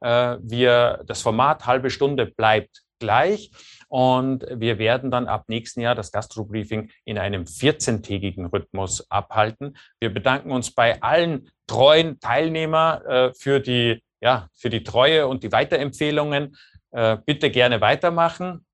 Äh, 0.00 0.36
wir, 0.42 1.02
das 1.06 1.22
Format 1.22 1.64
halbe 1.64 1.88
Stunde 1.88 2.26
bleibt 2.26 2.82
gleich. 2.98 3.50
Und 3.88 4.44
wir 4.50 4.78
werden 4.78 5.10
dann 5.10 5.28
ab 5.28 5.44
nächsten 5.48 5.80
Jahr 5.80 5.94
das 5.94 6.10
Gastro-Briefing 6.10 6.90
in 7.04 7.18
einem 7.18 7.44
14-tägigen 7.44 8.46
Rhythmus 8.46 9.08
abhalten. 9.10 9.76
Wir 10.00 10.12
bedanken 10.12 10.50
uns 10.50 10.74
bei 10.74 11.00
allen 11.02 11.48
treuen 11.68 12.18
Teilnehmer 12.18 13.02
äh, 13.06 13.32
für, 13.34 13.60
die, 13.60 14.02
ja, 14.20 14.48
für 14.54 14.70
die 14.70 14.82
Treue 14.82 15.28
und 15.28 15.44
die 15.44 15.52
Weiterempfehlungen. 15.52 16.56
Äh, 16.90 17.18
bitte 17.24 17.50
gerne 17.50 17.80
weitermachen. 17.80 18.65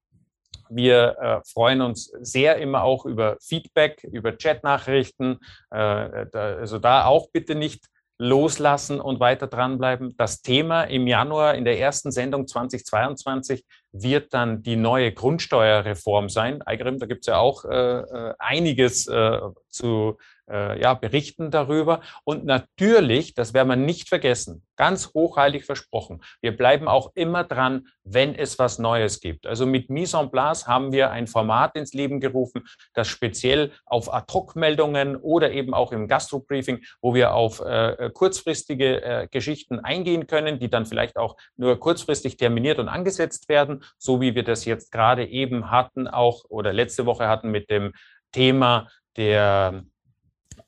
Wir 0.75 1.17
äh, 1.21 1.41
freuen 1.45 1.83
uns 1.83 2.13
sehr 2.21 2.57
immer 2.57 2.83
auch 2.83 3.05
über 3.05 3.37
Feedback, 3.41 4.03
über 4.11 4.33
Chatnachrichten. 4.33 5.39
Äh, 5.71 5.77
also 5.77 6.79
da 6.79 7.05
auch 7.07 7.29
bitte 7.31 7.55
nicht 7.55 7.87
loslassen 8.19 9.01
und 9.01 9.21
weiter 9.21 9.49
dranbleiben. 9.49 10.15
Das 10.17 10.43
Thema 10.43 10.85
im 10.85 11.07
Januar 11.07 11.55
in 11.55 11.65
der 11.65 11.81
ersten 11.81 12.13
Sendung 12.13 12.47
2022 12.47 13.65
wird 13.91 14.33
dann 14.33 14.63
die 14.63 14.77
neue 14.77 15.13
Grundsteuerreform 15.13 16.29
sein. 16.29 16.63
Eigrim, 16.63 16.99
da 16.99 17.07
gibt 17.07 17.23
es 17.23 17.27
ja 17.27 17.39
auch 17.39 17.65
äh, 17.65 18.01
äh 18.01 18.35
einiges 18.39 19.09
äh, 19.09 19.41
zu 19.69 20.19
äh, 20.53 20.81
ja, 20.81 20.95
berichten 20.95 21.51
darüber. 21.51 22.01
Und 22.25 22.45
natürlich, 22.45 23.35
das 23.35 23.55
werden 23.55 23.69
wir 23.69 23.77
nicht 23.77 24.09
vergessen, 24.09 24.63
ganz 24.77 25.13
hochheilig 25.15 25.65
versprochen, 25.65 26.23
wir 26.41 26.57
bleiben 26.57 26.89
auch 26.89 27.13
immer 27.15 27.45
dran, 27.45 27.87
wenn 28.05 28.35
es 28.35 28.59
was 28.59 28.79
Neues 28.79 29.21
gibt. 29.21 29.47
Also 29.47 29.65
mit 29.65 29.91
Mise 29.91 30.19
en 30.19 30.31
place 30.31 30.67
haben 30.67 30.93
wir 30.93 31.11
ein 31.11 31.27
Format 31.27 31.77
ins 31.77 31.93
Leben 31.95 32.21
gerufen, 32.21 32.65
das 32.95 33.09
speziell 33.09 33.73
auf 33.87 34.13
Ad-Hoc-Meldungen 34.13 35.17
oder 35.17 35.53
eben 35.53 35.73
auch 35.73 35.93
im 35.93 36.09
Gastro-Briefing, 36.09 36.83
wo 37.01 37.15
wir 37.15 37.35
auf 37.35 37.61
äh, 37.61 38.11
kurzfristige 38.13 39.03
äh, 39.03 39.29
Geschichten 39.31 39.81
eingehen 39.81 40.27
können, 40.27 40.59
die 40.59 40.69
dann 40.69 40.87
vielleicht 40.87 41.17
auch 41.17 41.37
nur 41.57 41.79
kurzfristig 41.79 42.37
terminiert 42.37 42.79
und 42.79 42.89
angesetzt 42.89 43.49
werden, 43.49 43.85
so 43.99 44.21
wie 44.21 44.35
wir 44.35 44.45
das 44.45 44.65
jetzt 44.65 44.93
gerade 44.93 45.27
eben 45.27 45.71
hatten, 45.71 46.09
auch 46.09 46.45
oder 46.49 46.73
letzte 46.73 47.07
Woche 47.07 47.29
hatten 47.29 47.51
mit 47.51 47.71
dem 47.71 47.93
Thema 48.33 48.89
der 49.17 49.85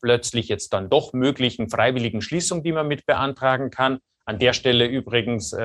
plötzlich 0.04 0.48
jetzt 0.48 0.74
dann 0.74 0.90
doch 0.90 1.14
möglichen 1.14 1.70
freiwilligen 1.70 2.20
Schließung, 2.20 2.62
die 2.62 2.72
man 2.72 2.86
mit 2.86 3.06
beantragen 3.06 3.70
kann. 3.70 4.00
An 4.26 4.38
der 4.38 4.52
Stelle 4.52 4.84
übrigens 4.84 5.54
äh, 5.54 5.62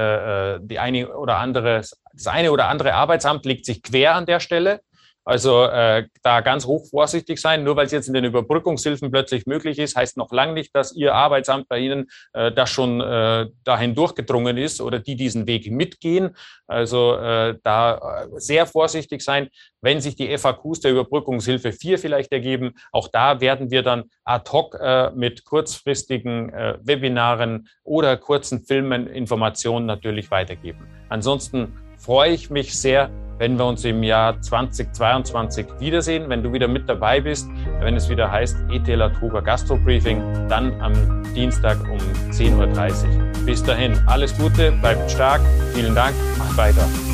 äh, 0.55 0.59
die 0.61 0.79
eine 0.79 1.13
oder 1.13 1.39
andere, 1.39 1.81
das 2.13 2.27
eine 2.27 2.53
oder 2.53 2.69
andere 2.69 2.93
Arbeitsamt 2.93 3.45
legt 3.45 3.65
sich 3.65 3.83
quer 3.83 4.15
an 4.15 4.25
der 4.25 4.39
Stelle. 4.39 4.79
Also 5.25 5.65
äh, 5.65 6.07
da 6.23 6.41
ganz 6.41 6.65
hoch 6.65 6.87
vorsichtig 6.89 7.39
sein. 7.39 7.63
Nur 7.63 7.75
weil 7.75 7.85
es 7.85 7.91
jetzt 7.91 8.07
in 8.07 8.13
den 8.13 8.25
Überbrückungshilfen 8.25 9.11
plötzlich 9.11 9.45
möglich 9.45 9.77
ist, 9.77 9.95
heißt 9.95 10.17
noch 10.17 10.31
lange 10.31 10.53
nicht, 10.53 10.75
dass 10.75 10.95
Ihr 10.95 11.13
Arbeitsamt 11.13 11.67
bei 11.67 11.79
Ihnen 11.79 12.07
äh, 12.33 12.51
das 12.51 12.69
schon 12.69 13.01
äh, 13.01 13.47
dahin 13.63 13.95
durchgedrungen 13.95 14.57
ist 14.57 14.81
oder 14.81 14.99
die 14.99 15.15
diesen 15.15 15.45
Weg 15.45 15.69
mitgehen. 15.71 16.35
Also 16.67 17.15
äh, 17.15 17.57
da 17.63 18.23
äh, 18.23 18.39
sehr 18.39 18.65
vorsichtig 18.65 19.21
sein. 19.21 19.49
Wenn 19.81 20.01
sich 20.01 20.15
die 20.15 20.35
FAQs 20.37 20.81
der 20.81 20.91
Überbrückungshilfe 20.91 21.71
4 21.73 21.99
vielleicht 21.99 22.31
ergeben, 22.31 22.73
auch 22.91 23.07
da 23.07 23.39
werden 23.39 23.71
wir 23.71 23.83
dann 23.83 24.05
ad 24.23 24.49
hoc 24.51 24.75
äh, 24.79 25.11
mit 25.11 25.45
kurzfristigen 25.45 26.51
äh, 26.51 26.77
Webinaren 26.81 27.67
oder 27.83 28.17
kurzen 28.17 28.63
Filmen 28.65 29.07
Informationen 29.07 29.85
natürlich 29.85 30.31
weitergeben. 30.31 30.87
Ansonsten 31.09 31.73
freue 31.99 32.31
ich 32.31 32.49
mich 32.49 32.79
sehr, 32.79 33.09
wenn 33.37 33.57
wir 33.57 33.65
uns 33.65 33.85
im 33.85 34.03
Jahr 34.03 34.41
2022 34.41 35.67
wiedersehen, 35.79 36.29
wenn 36.29 36.43
du 36.43 36.51
wieder 36.51 36.67
mit 36.67 36.89
dabei 36.89 37.21
bist, 37.21 37.47
wenn 37.79 37.95
es 37.95 38.09
wieder 38.09 38.31
heißt 38.31 38.57
ETLA 38.71 39.09
Truger 39.09 39.41
Gastro 39.41 39.77
Briefing, 39.77 40.21
dann 40.49 40.79
am 40.81 40.93
Dienstag 41.33 41.77
um 41.89 41.99
10.30 42.31 42.57
Uhr. 42.57 43.45
Bis 43.45 43.63
dahin, 43.63 43.97
alles 44.07 44.35
Gute, 44.37 44.71
bleibt 44.73 45.11
stark, 45.11 45.41
vielen 45.73 45.95
Dank, 45.95 46.15
macht 46.37 46.57
weiter. 46.57 47.08